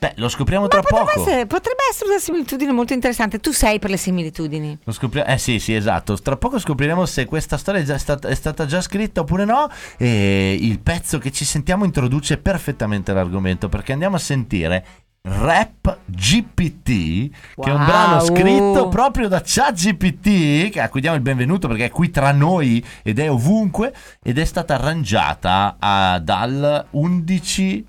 [0.02, 1.28] Beh, lo scopriamo tra Ma potrebbe poco.
[1.28, 3.38] essere, potrebbe essere una similitudine molto interessante.
[3.38, 4.76] Tu sei per le similitudini.
[4.82, 6.20] Lo scopri- eh sì, sì, esatto.
[6.20, 9.70] Tra poco scopriremo se questa storia è, stata, è stata già scritta oppure no.
[9.96, 14.84] E il pezzo che ci sentiamo introduce perfettamente l'argomento perché andiamo a sentire
[15.24, 17.84] Rap GPT, che è un Wow.
[17.86, 22.32] brano scritto proprio da ChatGPT, che- a cui diamo il benvenuto perché è qui tra
[22.32, 27.84] noi ed è ovunque, ed è stata arrangiata ah, dal 11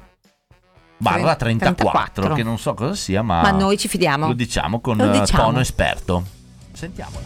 [0.98, 2.34] barra 34, 34.
[2.36, 4.28] che non so cosa sia, ma, Ma noi ci fidiamo.
[4.28, 5.44] lo diciamo con Lo diciamo.
[5.44, 6.24] tono esperto.
[6.72, 7.26] Sentiamolo.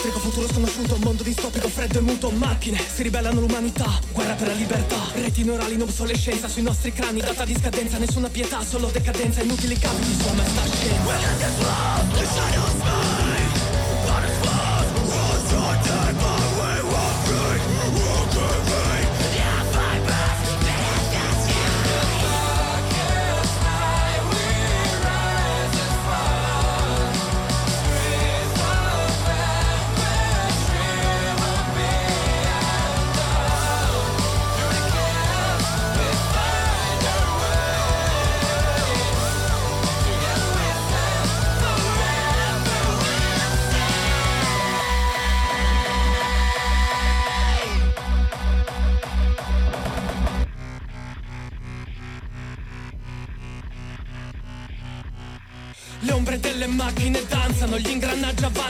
[0.00, 4.54] Elettrico, futuro sconosciuto, mondo distopico, freddo e muto, macchine, si ribellano l'umanità, guerra per la
[4.54, 9.42] libertà, reti neurali in obsolescenza sui nostri crani, data di scadenza, nessuna pietà, solo decadenza,
[9.42, 10.98] inutili capiti, sua maestà scienza.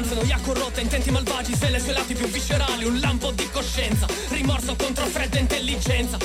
[0.01, 3.49] Ingranaggi avanzano, Iaco rotta, intenti malvagi, se le sue lati più viscerali, un lampo di
[3.51, 6.17] coscienza, rimorso contro fredda intelligenza,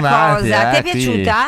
[0.00, 0.70] bentornati, cosa.
[0.70, 0.90] Ti è eh, qui.
[0.90, 1.46] piaciuta?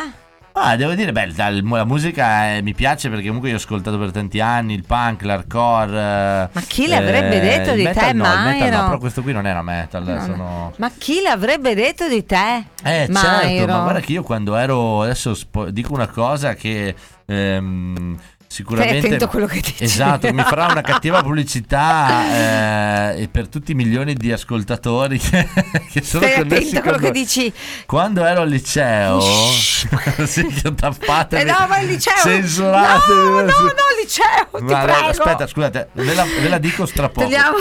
[0.55, 3.97] Ah, devo dire, beh, la, la musica eh, mi piace perché comunque io ho ascoltato
[3.97, 6.49] per tanti anni il punk, l'hardcore.
[6.51, 8.77] Ma chi l'avrebbe detto il di te, no, il metal Mairo?
[8.77, 10.21] no, però questo qui non era metal, No, no.
[10.21, 10.73] sono...
[10.77, 12.65] Ma chi l'avrebbe detto di te?
[12.83, 13.65] Eh certo, Mairo?
[13.73, 16.93] ma guarda che io quando ero, adesso spo- dico una cosa che
[17.25, 18.15] ehm,
[18.53, 18.97] sicuramente...
[18.99, 19.83] Stai attento a quello che dici.
[19.83, 25.47] Esatto, mi farà una cattiva pubblicità eh, e per tutti i milioni di ascoltatori che,
[25.91, 27.51] che sono Stai connessi a quello con che dici.
[27.87, 29.19] Quando ero al liceo,
[30.25, 32.13] sì, che tappate, Eh no, ma il liceo.
[32.21, 33.11] censurate.
[33.11, 35.07] No, no, no, liceo, ti Ma, prego.
[35.07, 37.25] Aspetta, scusate, ve la, ve la dico stra poco.
[37.27, 37.57] Togliamo,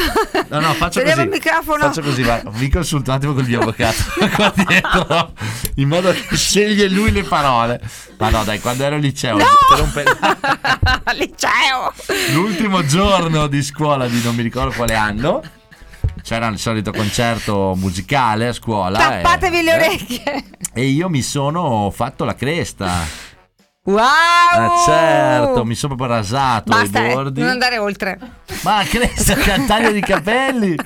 [0.49, 1.27] No, no, faccio togliamo così.
[1.27, 1.79] il microfono.
[1.85, 2.43] Faccio così, va.
[2.47, 4.03] Vi consulto un attimo col mio avvocato
[4.35, 5.33] qua dietro,
[5.77, 7.81] in modo che sceglie lui le parole.
[8.19, 10.05] Ma no, dai, quando ero al liceo, per un pe-
[11.15, 11.93] liceo.
[12.33, 15.43] l'ultimo giorno di scuola di non mi ricordo quale anno,
[16.23, 18.99] c'era il solito concerto musicale a scuola.
[18.99, 20.45] Tappatevi e- le orecchie.
[20.75, 23.31] E io mi sono fatto la cresta.
[23.85, 23.99] Wow.
[23.99, 27.41] Ah, certo, mi sono proprio rasato Basta, i eh, bordi.
[27.41, 28.17] non andare oltre.
[28.63, 30.77] Ma cresta, che taglio di capelli.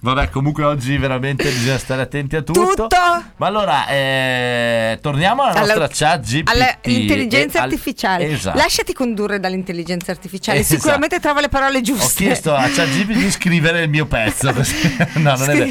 [0.00, 2.74] Vabbè, comunque oggi veramente bisogna stare attenti a tutto.
[2.74, 2.96] Tutto.
[3.36, 6.50] Ma allora, eh, torniamo alla Alla- nostra chat GPT.
[6.84, 8.28] All'intelligenza e al- artificiale.
[8.30, 8.58] Esatto.
[8.58, 10.58] Lasciati condurre dall'intelligenza artificiale.
[10.58, 10.76] Esatto.
[10.80, 12.22] Sicuramente trova le parole Ho giuste.
[12.24, 14.52] chiesto a ChatGPT di scrivere il mio pezzo.
[15.16, 15.70] No, non è vero.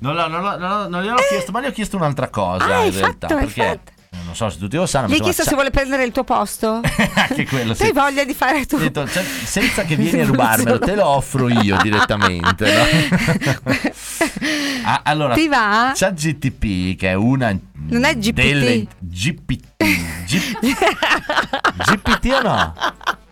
[0.00, 3.26] Non, non non non gliel'ho chiesto, ma gli ho chiesto un'altra cosa Ah, in realtà.
[3.28, 3.92] fatto, perché fatto.
[4.24, 5.08] Non so se tutti lo sanno.
[5.08, 6.80] Gli hai chiesto se vuole prendere il tuo posto?
[7.14, 7.84] Anche quello sì.
[7.84, 8.78] hai voglia di fare tu?
[8.78, 12.72] Detto, cioè, senza che vieni a rubarmelo, te lo offro io direttamente.
[12.72, 13.72] no?
[14.86, 15.92] Ah, allora, Ti va?
[15.94, 17.56] c'è GTP che è una
[17.88, 18.34] Non è GPT.
[18.34, 19.64] delle GPT.
[20.26, 20.58] G-
[21.76, 22.74] GPT o no?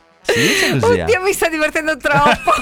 [0.80, 0.98] Così.
[0.98, 1.02] eh?
[1.02, 2.52] Oddio, mi sta divertendo troppo.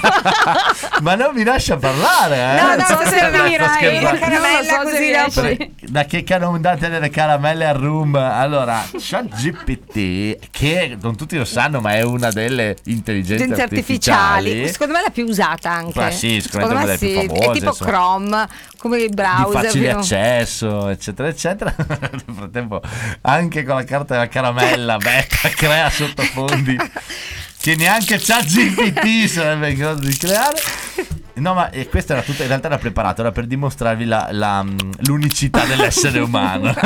[1.03, 2.61] Ma non mi lascia parlare, eh?
[2.61, 6.61] No, no, Sto stasera scherzando, mi rai, la caramella Non so così Da che non
[6.61, 8.15] date delle caramelle al room?
[8.17, 14.51] Allora, ChatGPT, che non tutti lo sanno, ma è una delle intelligenze artificiali.
[14.51, 14.69] artificiali.
[14.73, 15.99] Secondo me è la più usata anche.
[16.01, 17.27] Ma sì, sicuramente me una delle più sì.
[17.27, 17.91] famose, È tipo insomma.
[17.91, 19.63] Chrome, come il di browser.
[19.65, 21.75] facile fino- accesso, eccetera, eccetera.
[22.01, 22.81] Nel frattempo,
[23.23, 26.77] anche con la carta della caramella, beta crea sottofondi
[27.61, 30.59] che neanche ChatGPT sarebbe in grado di creare.
[31.35, 34.63] No, ma eh, questa era tutta, in realtà era preparato, era per dimostrarvi la- la,
[34.63, 36.75] mm, l'unicità dell'essere umano.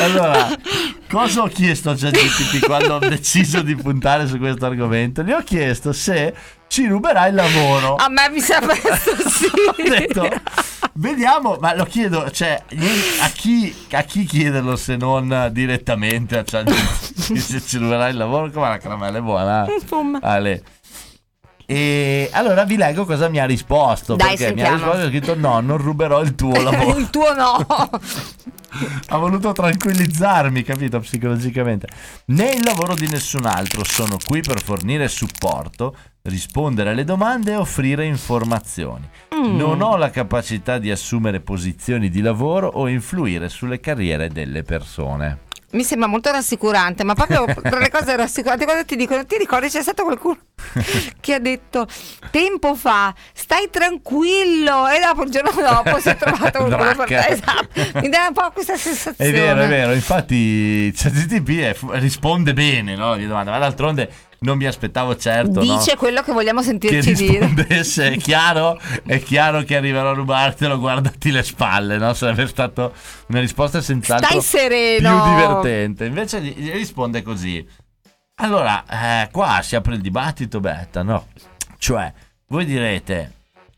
[0.00, 0.48] Allora,
[1.10, 5.22] cosa ho chiesto a ChatGPT quando ho deciso di puntare su questo argomento?
[5.22, 6.34] Gli ho chiesto se
[6.68, 7.96] ci ruberai il lavoro.
[7.96, 9.46] A me mi sa questo sì.
[9.46, 10.28] Ho detto,
[10.94, 12.62] vediamo, ma lo chiedo, cioè,
[13.20, 18.50] a chi, a chi chiederlo se non direttamente a ChatGPT se ci ruberai il lavoro?
[18.50, 19.66] Come la caramella è buona?
[19.72, 20.18] Insomma.
[20.22, 20.62] Ale.
[21.66, 24.16] E allora vi leggo cosa mi ha risposto.
[24.16, 24.92] Dai, perché mi ha sentiamo.
[24.92, 26.98] risposto ha scritto: No, non ruberò il tuo lavoro.
[26.98, 27.66] il tuo no.
[29.08, 31.88] ha voluto tranquillizzarmi, capito, psicologicamente.
[32.26, 37.56] Né il lavoro di nessun altro, sono qui per fornire supporto, rispondere alle domande e
[37.56, 39.06] offrire informazioni.
[39.34, 39.56] Mm.
[39.58, 45.40] Non ho la capacità di assumere posizioni di lavoro o influire sulle carriere delle persone.
[45.72, 49.26] Mi sembra molto rassicurante, ma proprio tra le cose rassicuranti, cosa ti dicono?
[49.26, 50.38] Ti ricordi c'è stato qualcuno
[51.20, 51.86] che ha detto
[52.30, 57.26] tempo fa stai tranquillo e dopo il giorno dopo si è trovato qualcuno per te.
[57.34, 57.98] Esatto.
[58.00, 59.30] Mi dà un po' questa sensazione.
[59.30, 64.10] È vero, è vero, infatti ChatGTP risponde bene no, alle domande, ma d'altronde
[64.44, 67.46] non mi aspettavo certo no, Dice quello che vogliamo che sentirci dire.
[67.46, 72.12] rispondesse, è chiaro, è chiaro che arriverò a rubartelo, guardati le spalle, no?
[72.14, 72.90] Sarebbe stata
[73.28, 75.22] una risposta senz'altro Stai sereno.
[75.22, 76.04] più divertente.
[76.04, 77.66] Invece risponde così.
[78.36, 78.84] Allora,
[79.22, 81.28] eh, qua si apre il dibattito, Betta, no?
[81.78, 82.12] Cioè,
[82.48, 83.32] voi direte,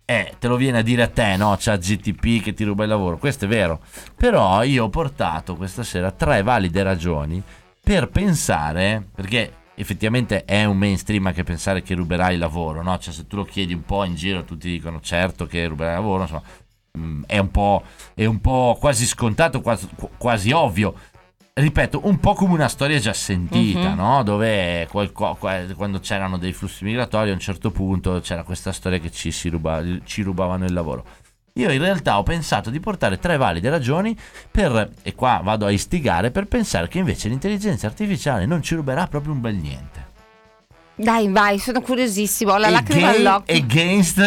[0.04, 1.56] eh, te lo viene a dire a te, no?
[1.58, 3.18] C'ha GTP che ti ruba il lavoro.
[3.18, 3.80] Questo è vero.
[4.16, 7.42] Però io ho portato questa sera tre valide ragioni
[7.82, 12.98] per pensare, perché effettivamente è un mainstream anche pensare che ruberai il lavoro, no?
[12.98, 16.00] Cioè se tu lo chiedi un po' in giro tutti dicono certo che ruberai il
[16.00, 16.42] lavoro, insomma,
[16.98, 17.82] mm, è un po',
[18.14, 20.94] è un po' quasi scontato, quasi, quasi ovvio.
[21.58, 23.94] Ripeto, un po' come una storia già sentita, Mhm.
[23.96, 24.22] no?
[24.22, 28.98] Dove qualco- qua- quando c'erano dei flussi migratori a un certo punto c'era questa storia
[28.98, 31.04] che ci, si ruba- ci rubavano il lavoro.
[31.56, 34.16] Io in realtà ho pensato di portare tre valide ragioni
[34.50, 39.06] per, e qua vado a istigare, per pensare che invece l'intelligenza artificiale non ci ruberà
[39.06, 40.05] proprio un bel niente.
[40.98, 42.56] Dai, vai, sono curiosissimo.
[42.56, 43.54] La lacrima all'occhio.
[43.54, 44.18] Against,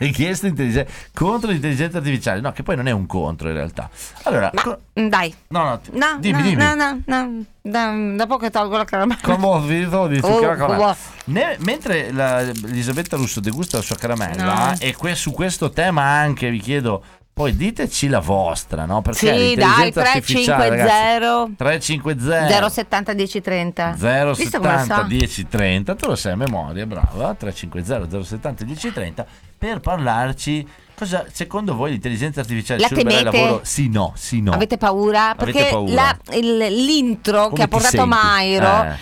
[0.00, 2.40] against intelligenza, contro l'intelligenza artificiale.
[2.40, 3.90] No, che poi non è un contro in realtà.
[4.22, 5.34] Allora, Ma, co- mm, dai.
[5.48, 6.62] no, no, No, dimmi, no, dimmi.
[6.62, 9.20] no, no, no, da- dopo che tolgo la caramella.
[9.22, 10.96] Come ho finito di Oh, zucchero con la- oh.
[11.24, 14.74] Ne- mentre la- Elisabetta Russo degusta la sua caramella, No.
[14.78, 17.02] e que- su questo tema anche vi chiedo,
[17.36, 19.02] poi diteci la vostra, no?
[19.02, 23.94] Perché Sì, dai, l'intelligenza artificiale, ragazzi, 350 350 070 1030.
[24.34, 29.26] 070 1030 tu lo sai a memoria brava 350 070 1030
[29.58, 30.66] per parlarci
[30.96, 33.22] cosa secondo voi l'intelligenza artificiale La temete?
[33.24, 35.36] lavoro sì no sì no Avete paura?
[35.36, 35.92] Avete Perché paura?
[35.92, 38.08] la- il- l'intro Come che ha portato senti?
[38.08, 38.96] Mairo eh,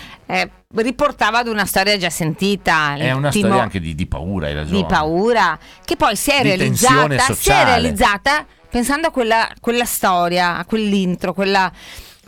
[0.75, 2.95] riportava ad una storia già sentita.
[2.95, 6.41] è una storia anche di, di paura hai ragione di paura che poi si è
[6.41, 11.71] realizzata, si è realizzata pensando a quella, quella storia, a quell'intro, quella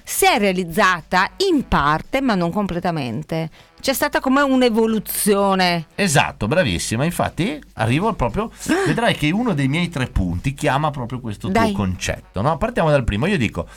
[0.07, 3.49] si è realizzata in parte ma non completamente.
[3.79, 5.87] C'è stata come un'evoluzione.
[5.95, 7.03] Esatto, bravissima.
[7.03, 8.49] Infatti, arrivo proprio.
[8.85, 11.73] Vedrai che uno dei miei tre punti chiama proprio questo Dai.
[11.73, 12.41] tuo concetto.
[12.41, 12.57] No?
[12.57, 13.27] Partiamo dal primo.
[13.27, 13.67] Io dico.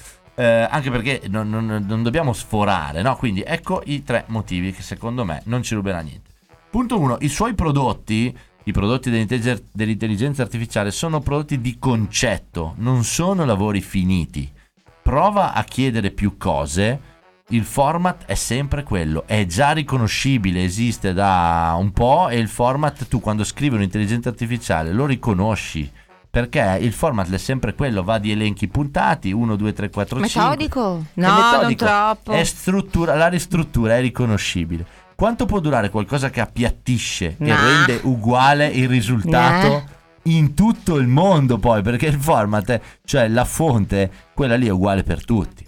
[0.41, 3.14] Eh, anche perché non, non- non dobbiamo sforare, no?
[3.16, 6.30] Quindi ecco i tre motivi che secondo me non ci ruberà niente.
[6.70, 8.34] Punto uno: i suoi prodotti,
[8.64, 14.51] i prodotti dell'intelligenza artificiale, sono prodotti di concetto, non sono lavori finiti.
[15.03, 17.09] Prova a chiedere più cose
[17.51, 23.09] il format è sempre quello, è già riconoscibile, esiste da un po' e il format
[23.09, 25.91] tu quando scrivi un'intelligenza artificiale lo riconosci.
[26.31, 30.41] Perché il format è sempre quello, va di elenchi puntati, 1, 2, 3, 4, 5.
[30.43, 31.05] Metodico?
[31.14, 32.33] È No, non metodico, troppo.
[32.33, 34.87] È struttura, la ristruttura è riconoscibile.
[35.16, 37.57] Quanto può durare qualcosa che appiattisce e Nah.
[37.61, 39.83] rende uguale il risultato Nah.
[40.24, 41.83] in tutto il mondo poi?
[41.83, 45.66] Perché il format, è- cioè la fonte, quella lì è uguale per tutti.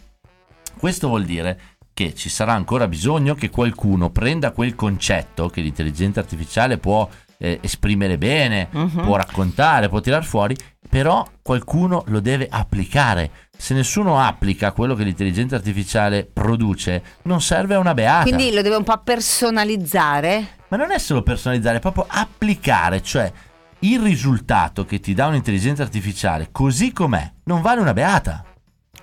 [0.79, 1.59] Questo vuol dire
[1.93, 7.07] che ci sarà ancora bisogno che qualcuno prenda quel concetto che l'intelligenza artificiale può
[7.45, 9.03] eh, esprimere bene, Mhm.
[9.03, 10.57] può raccontare, può tirar fuori,
[10.88, 13.30] però qualcuno lo deve applicare.
[13.57, 18.22] Se nessuno applica quello che l'intelligenza artificiale produce, non serve a una beata.
[18.22, 20.59] Quindi lo deve un po' personalizzare.
[20.68, 23.30] Ma non è solo personalizzare, è proprio applicare, cioè
[23.80, 28.45] il risultato che ti dà un'intelligenza artificiale così com'è non vale una beata.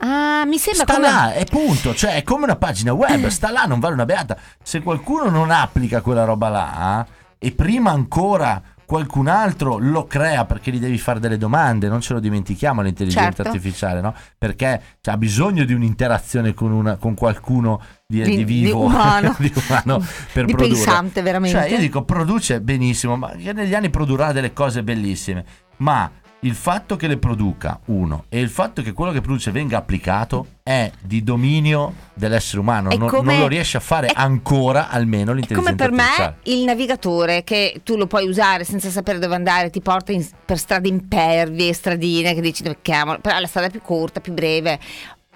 [0.02, 3.52] Ah, mi sembra Sta come là, è punto, cioè è come una pagina web, sta
[3.52, 4.38] là, non vale una beata.
[4.64, 7.06] Se qualcuno non applica quella roba là
[7.40, 12.14] e prima ancora qualcun altro lo crea perché gli devi fare delle domande, non ce
[12.14, 13.52] lo dimentichiamo l'intelligenza Certo.
[13.52, 14.16] artificiale, no?
[14.38, 19.36] Perché ha bisogno di un'interazione con, una- con qualcuno di, Di- di di vivo, umano.
[19.38, 20.00] di umano
[20.34, 20.74] per Di produrre.
[20.74, 21.58] pensante, veramente.
[21.60, 25.46] Cioè, io dico produce benissimo, ma negli anni produrrà delle cose bellissime,
[25.78, 26.10] ma
[26.42, 30.46] il fatto che le produca uno e il fatto che quello che produce venga applicato
[30.64, 35.34] è di dominio dell'essere umano, non, come- non lo riesce a fare è- ancora almeno
[35.34, 36.36] l'intelligenza come per me artificiale.
[36.44, 40.58] il navigatore che tu lo puoi usare senza sapere dove andare, ti porta in- per
[40.58, 44.80] strade impervie, stradine che dici dove cavolo, però la strada più corta, più breve.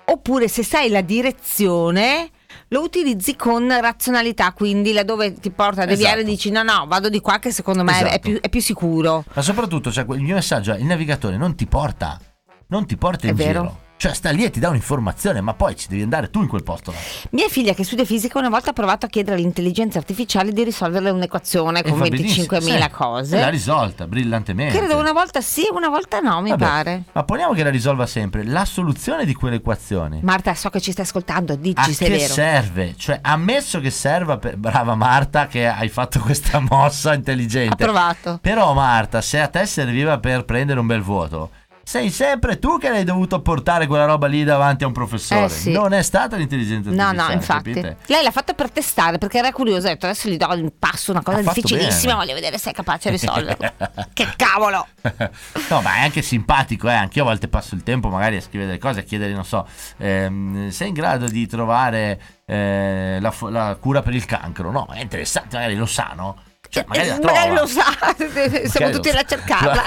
[0.06, 2.30] Oppure se sai la direzione
[2.70, 6.30] lo utilizzi con razionalità, quindi laddove ti porta a deviare Esatto.
[6.32, 8.20] dici no no vado di qua che secondo me è, Esatto.
[8.20, 9.24] più, è più sicuro.
[9.34, 12.20] Ma soprattutto, cioè, il mio messaggio è il navigatore non ti porta,
[12.68, 13.62] non ti porta in È vero.
[13.62, 13.82] giro.
[14.04, 16.62] Cioè sta lì e ti dà un'informazione, ma poi ci devi andare tu in quel
[16.62, 16.98] posto là.
[17.30, 21.10] Mia figlia che studia fisica una volta ha provato a chiedere all'intelligenza artificiale di risolvere
[21.10, 22.70] un'equazione con fa benissimo, 25.000 sì.
[22.72, 23.50] E l'ha cose.
[23.50, 24.78] risolta brillantemente.
[24.78, 27.04] Credo una volta sì, una volta no, mi Vabbè, pare.
[27.14, 28.44] Ma poniamo che la risolva sempre.
[28.44, 32.18] La soluzione di quell'equazione Marta, so che ci stai ascoltando, a dici se è che
[32.18, 32.34] vero.
[32.34, 32.96] serve?
[32.98, 34.58] Cioè, ammesso che serva per...
[34.58, 37.82] Brava Marta che hai fatto questa mossa Ha intelligente.
[37.82, 38.38] provato.
[38.42, 41.52] Però Marta, se a te serviva per prendere un bel voto,
[41.84, 45.46] sei sempre tu che hai dovuto portare quella roba lì davanti a un professore.
[45.46, 45.72] Eh, sì.
[45.72, 47.28] Non è stata l'intelligenza No, artificiale.
[47.28, 47.74] no, infatti.
[47.74, 47.98] capite?
[48.06, 49.88] Lei l'ha fatto per testare perché era curiosa.
[49.88, 52.16] Ha detto adesso gli do in passo una cosa Ha difficilissima.
[52.16, 53.74] Voglio vedere se è capace di risolverla.
[54.14, 54.88] che cavolo!
[55.70, 56.94] no, ma è anche simpatico, eh.
[56.94, 59.68] Anch'io a volte passo il tempo magari a scrivere delle cose, a chiedere, non so,
[59.98, 64.72] ehm, sei in grado di trovare eh, la, la cura per il cancro?
[64.72, 66.38] No, è interessante, magari lo sa, no?
[66.74, 67.60] Cioè, magari la Eh, magari trova.
[67.62, 67.84] lo sa,
[68.68, 69.84] siamo Magari tutti a cercarla.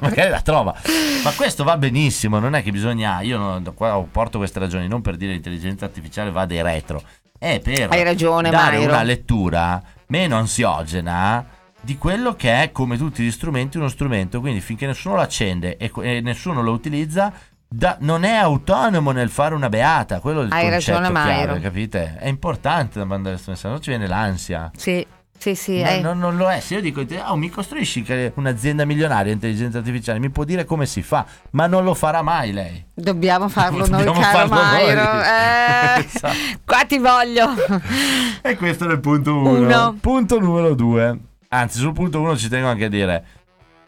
[0.00, 0.74] magari la trova.
[1.22, 3.20] Ma questo va benissimo, non è che bisogna.
[3.20, 7.02] Io non- qua porto queste ragioni non per dire l'intelligenza artificiale va dei retro,
[7.38, 8.92] è per Hai ragione, dare Mairo.
[8.92, 11.44] una lettura meno ansiogena
[11.82, 14.40] di quello che è come tutti gli strumenti uno strumento.
[14.40, 17.30] Quindi finché nessuno lo accende e, e nessuno lo utilizza.
[17.72, 21.46] da- non è autonomo nel fare una beata, quello è il Hai concetto ragione, chiave,
[21.46, 21.60] Mairo.
[21.60, 22.16] capite?
[22.18, 24.70] È importante da mandare questo messaggio, non ci viene l'ansia.
[24.76, 25.06] Sì.
[25.40, 26.00] Sì, sì, No, eh.
[26.00, 26.60] no, non lo è.
[26.60, 31.00] Se io dico, oh, mi costruisci un'azienda milionaria intelligenza artificiale, mi può dire come si
[31.00, 32.84] fa, ma non lo farà mai lei.
[32.92, 34.94] Dobbiamo farlo noi, Dobbiamo caro farlo noi.
[34.94, 35.00] Mairo.
[36.00, 36.34] Eh, Esatto.
[36.66, 37.48] Qua ti voglio.
[38.42, 39.50] E questo è il punto 1.
[39.50, 39.96] Uno.
[39.98, 41.18] Punto numero 2.
[41.48, 43.24] Anzi, sul punto 1 ci tengo anche a dire,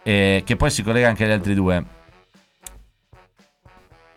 [0.02, 1.84] eh, che poi si collega anche agli altri due.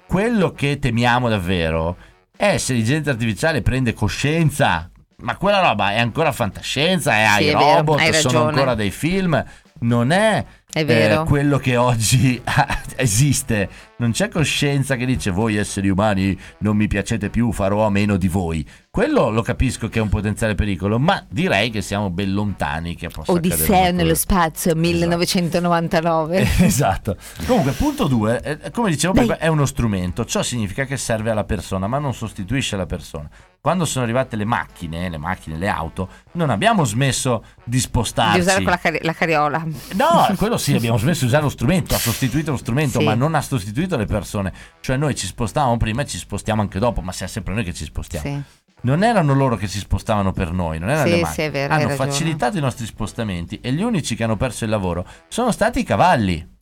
[0.08, 1.98] Quello che temiamo davvero
[2.38, 4.90] è se l'intelligenza artificiale prende coscienza.
[5.26, 8.50] Ma quella roba è ancora fantascienza, è ai Sì, è vero, robot, sono ragione.
[8.50, 9.44] ancora dei film.
[9.78, 12.40] Non è, È eh, quello che oggi
[12.96, 13.68] esiste.
[13.98, 18.18] Non c'è coscienza che dice voi esseri umani non mi piacete più, farò a meno
[18.18, 18.66] di voi.
[18.90, 23.10] Quello lo capisco che è un potenziale pericolo, ma direi che siamo ben lontani che
[23.10, 26.48] possa una nello spazio 1999.
[26.66, 27.18] Esatto.
[27.46, 30.24] Comunque, punto 2, come dicevo prima, è uno strumento.
[30.24, 33.30] Ciò significa che serve alla persona, ma non sostituisce la persona.
[33.66, 38.34] Quando sono arrivate le macchine, le macchine, le auto, non abbiamo smesso di spostarci.
[38.36, 39.66] Di usare quella cari- la carriola.
[39.94, 43.06] No, quello sì, abbiamo smesso di usare lo strumento, ha sostituito lo strumento, Sì.
[43.06, 44.54] ma non ha sostituito le persone.
[44.82, 47.74] Cioè noi ci spostavamo prima e ci spostiamo anche dopo, ma siamo sempre noi che
[47.74, 48.24] ci spostiamo.
[48.24, 48.44] Sì.
[48.82, 51.48] Non erano loro che si spostavano per noi, non erano Sì, le sì, macchine.
[51.48, 55.08] è vero, hanno facilitato i nostri spostamenti e gli unici che hanno perso il lavoro
[55.28, 56.54] sono stati i cavalli.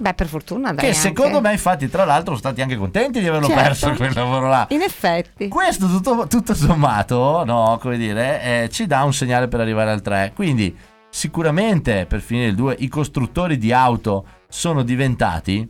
[0.00, 0.76] Beh, per fortuna, dai.
[0.78, 0.98] che anche.
[0.98, 3.62] secondo me, infatti, tra l'altro, sono stati anche contenti di averlo Certo.
[3.62, 4.66] perso quel lavoro là.
[4.70, 5.48] In effetti.
[5.48, 10.00] Questo tutto, tutto sommato, no, come dire, eh, ci dà un segnale per arrivare al
[10.00, 10.32] 3.
[10.34, 10.74] Quindi,
[11.10, 15.68] sicuramente, per finire il 2, i costruttori di auto sono diventati.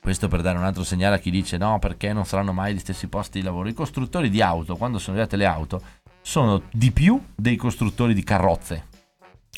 [0.00, 2.78] Questo per dare un altro segnale a chi dice no, perché non saranno mai gli
[2.78, 3.68] stessi posti di lavoro.
[3.68, 5.82] I costruttori di auto, quando sono arrivate le auto,
[6.20, 8.86] sono di più dei costruttori di carrozze.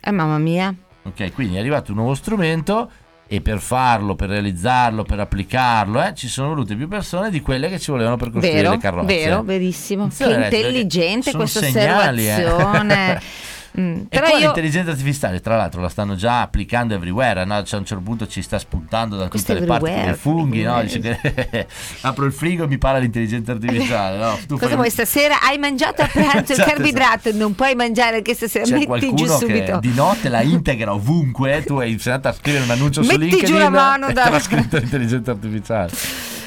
[0.01, 0.72] Eh, mamma mia.
[1.03, 2.91] Ok, quindi è arrivato un nuovo strumento
[3.33, 7.68] e per farlo, per realizzarlo, per applicarlo, eh, ci sono volute più persone di quelle
[7.68, 9.07] che ci volevano per costruire Vero, le carrozze.
[9.07, 10.03] vero, verissimo.
[10.07, 13.20] Attenzione, che ragazzi, intelligente questa segnali, eh.
[13.79, 17.45] Mm, E poi io l'intelligenza artificiale, tra l'altro, la stanno già applicando everywhere.
[17.45, 17.62] No?
[17.62, 20.62] Cioè, a un certo punto ci sta spuntando da tutte le parti come funghi.
[20.62, 20.83] No?
[20.83, 21.66] Dice che
[22.03, 24.16] apro il frigo e mi parla l'intelligenza artificiale.
[24.18, 24.39] No?
[24.47, 25.41] Tu Cosa fai- vuoi stasera?
[25.43, 29.27] Hai mangiato a pranzo il Esatto, carboidrato, non puoi mangiare anche stasera, C'è metti giù
[29.27, 29.79] subito.
[29.79, 31.62] di notte la integra ovunque.
[31.64, 34.25] Tu hai iniziato a scrivere un annuncio su Metti giù LinkedIn la mano e da-
[34.25, 35.91] te l'ha scritto l'intelligenza artificiale.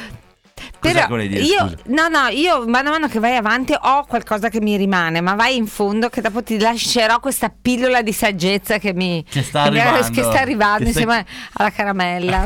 [0.91, 1.39] Cosa Però dire?
[1.41, 1.75] io, scusa?
[1.85, 5.33] no, no, io mano a mano che vai avanti ho qualcosa che mi rimane, ma
[5.35, 9.69] vai in fondo che dopo ti lascerò questa pillola di saggezza che mi Che sta
[9.69, 10.09] mi- arrivando.
[10.11, 12.41] che sta arrivando Che stai- insieme alla caramella.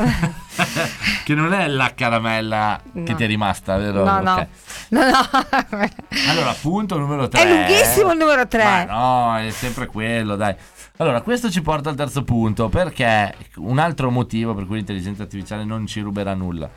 [1.24, 3.14] che non è la caramella che No.
[3.16, 4.04] ti è rimasta, vero?
[4.04, 4.32] no, no.
[4.34, 4.46] Ok.
[4.90, 5.28] No, no.
[6.28, 7.42] Allora, punto numero 3.
[7.42, 8.62] È lunghissimo il numero 3.
[8.64, 10.54] Ma no, è sempre quello, dai.
[11.00, 15.64] Allora, questo ci porta al terzo punto, perché un altro motivo per cui l'intelligenza artificiale
[15.64, 16.68] non ci ruberà nulla.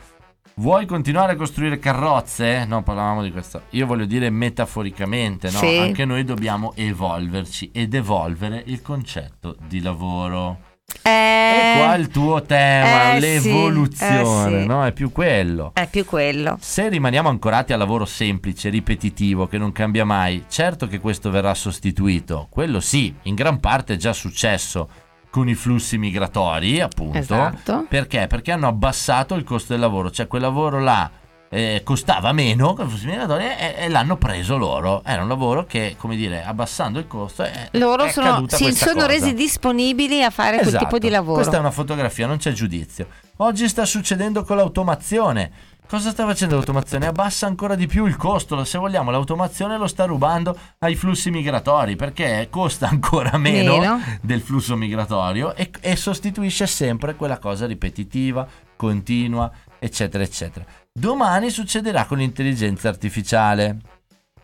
[0.56, 2.66] Vuoi continuare a costruire carrozze?
[2.66, 3.62] No, parlavamo di questo.
[3.70, 5.58] Io voglio dire metaforicamente, no?
[5.58, 5.78] Sì.
[5.78, 10.70] Anche noi dobbiamo evolverci ed evolvere il concetto di lavoro.
[11.00, 14.66] Eh, E qua il tuo tema, eh, l'evoluzione, sì, eh, sì.
[14.66, 14.84] no?
[14.84, 15.70] È più quello.
[15.72, 16.58] È più quello.
[16.60, 21.54] Se rimaniamo ancorati al lavoro semplice, ripetitivo, che non cambia mai, certo che questo verrà
[21.54, 22.46] sostituito.
[22.50, 24.88] Quello sì, in gran parte è già successo
[25.32, 27.16] con i flussi migratori, appunto.
[27.16, 27.86] Esatto.
[27.88, 28.26] Perché?
[28.26, 31.10] Perché hanno abbassato il costo del lavoro, cioè quel lavoro là
[31.48, 35.02] eh, costava meno con i flussi migratori e, e l'hanno preso loro.
[35.06, 38.92] Era un lavoro che, come dire, abbassando il costo è, Loro è sono, si sono
[38.94, 39.06] cosa.
[39.06, 40.84] resi disponibili a fare quel Esatto.
[40.84, 41.36] tipo di lavoro.
[41.36, 43.06] Questa è una fotografia, non c'è giudizio.
[43.36, 45.50] Oggi sta succedendo con l'automazione.
[45.86, 47.06] Cosa sta facendo l'automazione?
[47.06, 48.64] Abbassa ancora di più il costo.
[48.64, 54.00] Se vogliamo, l'automazione lo sta rubando ai flussi migratori perché costa ancora meno, Meno.
[54.22, 60.64] del flusso migratorio e, e sostituisce sempre quella cosa ripetitiva, continua, eccetera, eccetera.
[60.90, 63.76] Domani succederà con l'intelligenza artificiale.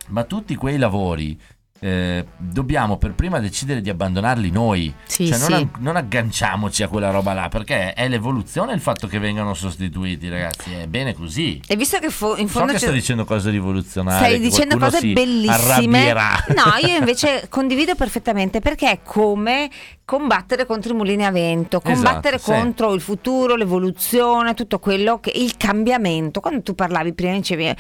[0.09, 1.39] Ma tutti quei lavori
[1.81, 4.93] eh, dobbiamo per prima decidere di abbandonarli noi.
[5.05, 5.53] Sì, cioè non, sì.
[5.55, 10.29] an- non agganciamoci a quella roba là perché è l'evoluzione il fatto che vengano sostituiti,
[10.29, 10.73] ragazzi.
[10.73, 11.61] È bene così.
[11.67, 14.19] E visto che fo- in So fondo che c'è- sto dicendo cose rivoluzionarie.
[14.19, 16.13] Stai che dicendo cose si bellissime.
[16.13, 19.71] No, io invece condivido perfettamente perché è come
[20.05, 22.59] combattere contro i mulini a vento, combattere Esatto, sì.
[22.59, 26.41] contro il futuro, l'evoluzione, tutto quello che il cambiamento.
[26.41, 27.75] Quando tu parlavi prima dicevi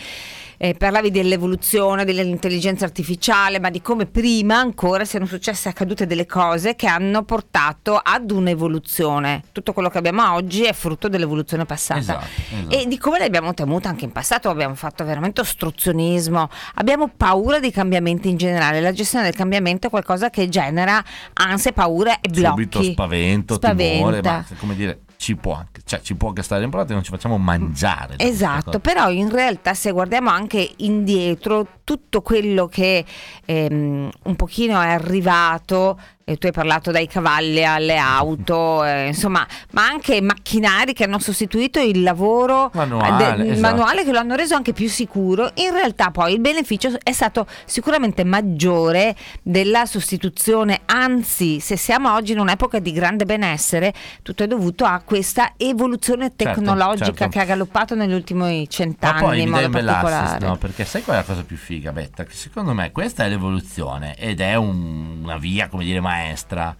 [0.58, 6.74] eh, parlavi dell'evoluzione, dell'intelligenza artificiale, ma di come prima ancora siano successe accadute delle cose
[6.74, 9.44] che hanno portato ad un'evoluzione.
[9.52, 12.00] Tutto quello che abbiamo oggi è frutto dell'evoluzione passata.
[12.00, 12.76] Esatto, esatto.
[12.76, 17.60] E di come le abbiamo temute anche in passato, abbiamo fatto veramente ostruzionismo, abbiamo paura
[17.60, 21.02] dei cambiamenti in generale, la gestione del cambiamento è qualcosa che genera
[21.34, 22.48] ansia, paura e blocchi.
[22.48, 23.94] Subito spavento, Spaventa.
[23.94, 27.02] timore, ma come dire, ci può anche, cioè, ci può anche stare in pratica, non
[27.02, 28.14] ci facciamo mangiare.
[28.18, 33.04] Esatto, però in realtà se guardiamo anche indietro tutto quello che
[33.44, 35.98] ehm, un pochino è arrivato,
[36.28, 41.18] e tu hai parlato dai cavalli alle auto, eh, insomma, ma anche macchinari che hanno
[41.18, 43.60] sostituito il lavoro Manuale, il esatto.
[43.76, 47.46] manuale che lo hanno reso anche più sicuro, in realtà poi il beneficio è stato
[47.64, 54.46] sicuramente maggiore della sostituzione, anzi se siamo oggi in un'epoca di grande benessere, tutto è
[54.46, 57.28] dovuto a questa evoluzione Certo, tecnologica certo.
[57.28, 60.46] che ha galoppato negli ultimi Ma cent'anni poi in modo particolare.
[60.46, 60.56] no?
[60.56, 62.24] Perché sai qual è la cosa più figa, Betta?
[62.24, 66.76] Che secondo me questa è l'evoluzione ed è un- una via, come dire, maestra,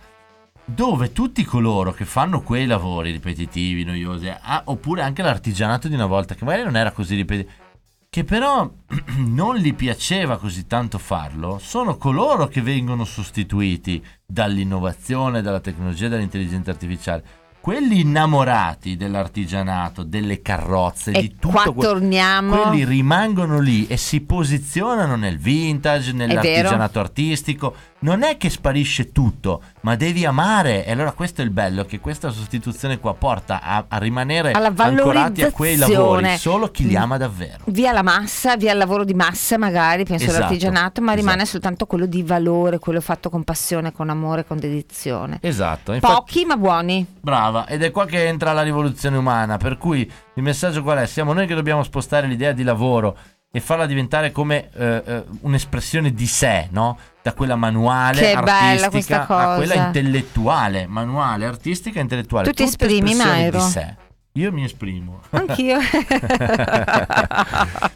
[0.64, 6.07] dove tutti coloro che fanno quei lavori ripetitivi, noiosi, ah, oppure anche l'artigianato di una
[6.07, 7.66] volta, che magari non era così ripetitivo,
[8.11, 8.68] che però
[9.18, 16.70] non gli piaceva così tanto farlo, sono coloro che vengono sostituiti dall'innovazione, dalla tecnologia, dall'intelligenza
[16.70, 17.24] artificiale.
[17.61, 22.57] Quelli innamorati dell'artigianato, delle carrozze, E di tutto qua que- torniamo.
[22.57, 27.74] quelli rimangono lì e si posizionano nel vintage, nell'artigianato artistico.
[28.01, 30.86] Non è che sparisce tutto, ma devi amare.
[30.86, 35.42] E allora questo è il bello, che questa sostituzione qua porta a, a rimanere ancorati
[35.42, 36.36] a quei lavori.
[36.38, 37.64] Solo chi li ama davvero.
[37.66, 41.51] Via la massa, via il lavoro di massa magari, penso Esatto, all'artigianato, ma rimane esatto.
[41.51, 45.38] soltanto quello di valore, quello fatto con passione, con amore, con dedizione.
[45.42, 45.92] Esatto.
[45.92, 47.05] Infatti, Pochi ma buoni.
[47.20, 50.01] Brava, ed è qua che entra la rivoluzione umana, per cui
[50.34, 51.07] il messaggio qual è?
[51.07, 53.16] Siamo noi che dobbiamo spostare l'idea di lavoro
[53.51, 56.99] e farla diventare come eh, eh, un'espressione di sé, no?
[57.22, 62.44] Da quella manuale, Che artistica, a quella intellettuale, manuale, artistica e intellettuale.
[62.46, 63.59] Tu ti Tutte esprimi, Mairo?
[63.59, 63.94] di sé.
[64.32, 65.20] Io mi esprimo.
[65.30, 65.78] Anch'io.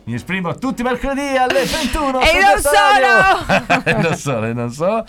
[0.05, 2.21] mi esprimo tutti mercoledì alle 21.
[2.21, 3.83] E non solo!
[3.85, 5.05] E non solo, non solo.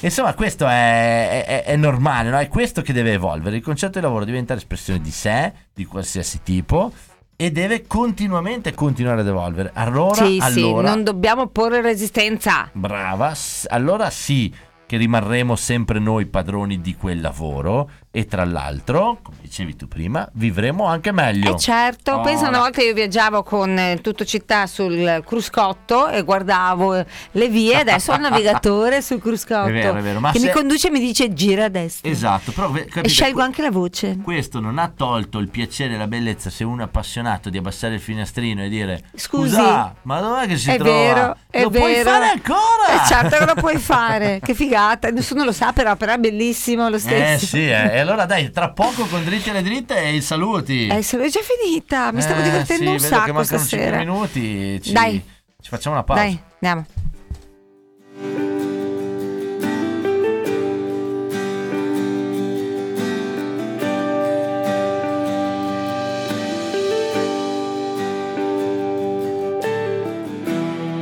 [0.00, 2.38] Insomma, questo è, è- è normale, no?
[2.38, 3.56] È questo che deve evolvere.
[3.56, 6.92] Il concetto di lavoro diventa espressione di sé, di qualsiasi tipo,
[7.40, 9.70] e deve continuamente continuare ad evolvere.
[9.72, 12.68] Allora, sì, sì, allora non dobbiamo porre resistenza.
[12.70, 13.32] brava,
[13.68, 14.52] allora sì
[14.84, 20.28] che rimarremo sempre noi padroni di quel lavoro e tra l'altro, come dicevi tu prima,
[20.32, 21.54] vivremo anche meglio.
[21.54, 26.22] Eh certo, Oh, pensa una volta io viaggiavo con eh, tutto città sul cruscotto e
[26.22, 30.32] guardavo eh, le vie, adesso ho il navigatore sul cruscotto È vero, è vero, ma
[30.32, 32.10] che se- mi conduce e mi dice gira a destra.
[32.10, 34.18] Esatto, però capite, E scelgo anche la voce.
[34.22, 37.94] Questo non ha tolto il piacere e la bellezza se uno è appassionato di abbassare
[37.94, 40.90] il finestrino e dire Scusi, Scusa, ma dov'è che si è trova?
[40.90, 42.10] vero, è lo puoi vero.
[42.10, 43.04] fare ancora?
[43.04, 46.88] Eh, certo che lo puoi fare, che figata, nessuno lo sa però, però è bellissimo
[46.88, 47.46] lo Eh stesso.
[47.46, 47.98] sì, eh.
[48.00, 50.86] Allora dai, tra poco con dritti alle dritte e i saluti.
[50.88, 53.42] Eh, se l'ho già finita, mi stavo Eh, divertendo sì, un vedo che sacco mancano
[53.44, 53.96] stasera.
[53.98, 55.24] 5 minuti, ci, Dai.
[55.60, 56.22] ci facciamo una pausa.
[56.22, 56.86] Dai, andiamo.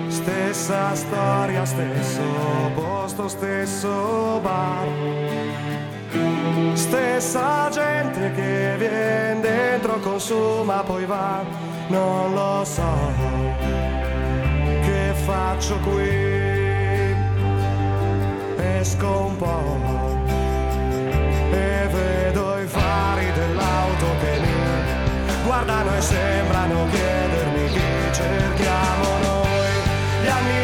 [0.09, 2.23] Stessa storia, stesso
[2.75, 4.87] posto, stesso bar.
[6.75, 11.45] Stessa gente che viene dentro, consuma, poi va.
[11.89, 13.13] Non lo so
[14.83, 16.37] che faccio qui.
[18.79, 19.79] Esco un po'
[21.51, 29.73] e vedo i fari dell'auto che mi guardano e sembrano chiedermi chi cerchiamo noi.
[30.23, 30.58] Gli anni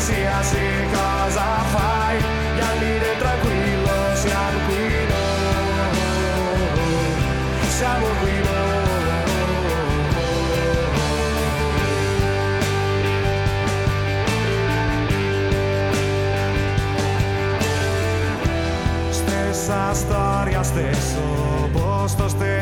[0.00, 0.58] qualsiasi
[0.92, 2.16] cosa fai,
[2.54, 5.96] gli anni tranquillo siamo qui noi,
[7.68, 8.78] siamo qui noi.
[19.10, 22.59] Stessa storia, stesso posto, stesso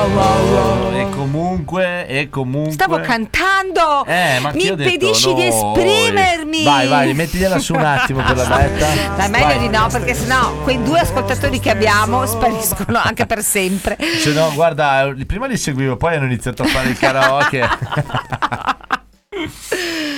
[0.00, 2.72] E comunque, e comunque.
[2.72, 4.06] Stavo cantando.
[4.06, 6.64] Eh, ma Mi detto impedisci di esprimermi.
[6.64, 8.86] Vai, vai, mettigliela su un attimo per la betta.
[9.16, 9.58] Dai, meglio Vai.
[9.58, 13.98] di no, perché sennò quei due ascoltatori che abbiamo spariscono anche per sempre.
[14.18, 17.68] Se no, guarda, prima li seguivo, poi hanno iniziato a fare il karaoke.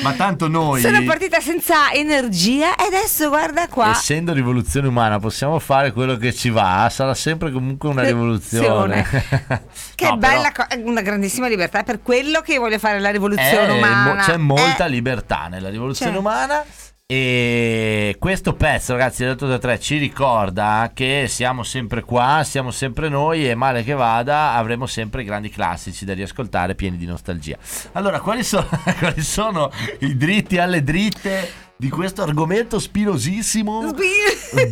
[0.03, 3.91] Ma tanto noi, Sono partita senza energia e adesso guarda qua.
[3.93, 6.89] essendo rivoluzione umana, possiamo fare quello che ci va.
[6.91, 9.07] Sarà sempre comunque una rivoluzione.
[9.95, 11.81] Che No, bella però- cosa, una grandissima libertà.
[11.81, 14.15] È per quello che voglio fare la rivoluzione Eh, umana.
[14.15, 16.19] mo- c'è molta Eh, libertà nella rivoluzione C'è.
[16.19, 16.65] umana.
[17.15, 23.11] E questo pezzo, ragazzi, 8 da 3 ci ricorda che siamo sempre qua, siamo sempre
[23.11, 27.59] noi e male che vada avremo sempre grandi classici da riascoltare pieni di nostalgia.
[27.93, 28.67] Allora, quali sono,
[28.99, 33.93] quali sono i dritti alle dritte di questo argomento spinosissimo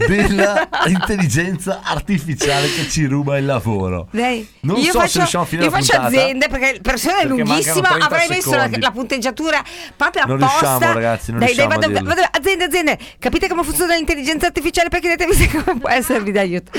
[0.07, 4.07] dell'intelligenza artificiale che ci ruba il lavoro?
[4.13, 6.17] Dai, Non io so se faccio, riusciamo a finire io la faccio puntata.
[6.17, 7.75] aziende perché il persona è lunghissima.
[7.81, 9.61] mancano 30 Avrei messo la, la punteggiatura
[9.97, 10.69] proprio Non apposta.
[10.69, 14.47] riusciamo, ragazzi, non dai, dai, riusciamo a vado, vado- aziende, aziende, capite come funziona l'intelligenza
[14.47, 14.89] artificiale?
[14.89, 16.71] Perché chiedetevi se come può esservi d'aiuto.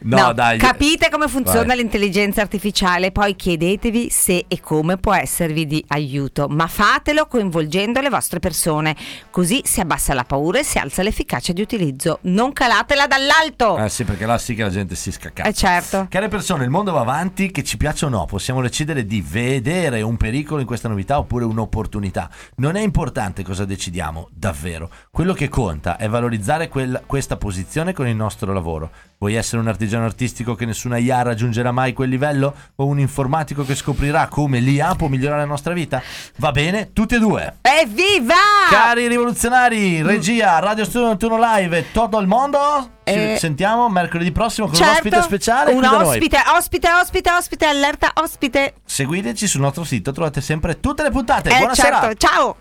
[0.00, 0.58] No, dai.
[0.58, 1.76] Capite come funziona Vai.
[1.78, 3.12] l'intelligenza artificiale?
[3.12, 6.46] Poi chiedetevi se e come può esservi di aiuto.
[6.48, 8.96] Ma fatelo coinvolgendo le vostre persone.
[9.30, 12.18] Così si abbassa la paura e si alza l'efficacia di utilizzo.
[12.22, 13.78] Non calatela dall'alto.
[13.78, 15.44] Eh sì, perché là sì che la gente si scacca.
[15.44, 16.06] Eh certo.
[16.08, 20.02] Care persone, il mondo va avanti, che ci piaccia o no, possiamo decidere di vedere
[20.02, 22.30] un pericolo in questa novità oppure un'opportunità.
[22.56, 24.90] Non è importante cosa decidiamo, davvero.
[25.10, 28.90] Quello che conta è valorizzare quel- questa posizione con il nostro lavoro.
[29.20, 32.54] Vuoi essere un artigiano artistico che nessuna IA raggiungerà mai quel livello?
[32.76, 36.00] O un informatico che scoprirà come l'IA può migliorare la nostra vita?
[36.36, 37.56] Va bene, tutti e due.
[37.62, 38.34] Evviva!
[38.70, 42.90] Cari rivoluzionari, regia, Radio Studio Notturno Live, tutto il mondo.
[43.02, 45.72] Ci Eh, sentiamo mercoledì prossimo con un Certo, ospite speciale.
[45.72, 48.74] un ospite, ospite, ospite, ospite, allerta, ospite.
[48.84, 51.50] Seguiteci sul nostro sito, trovate sempre tutte le puntate.
[51.50, 52.56] Eh, Buona certo, ciao.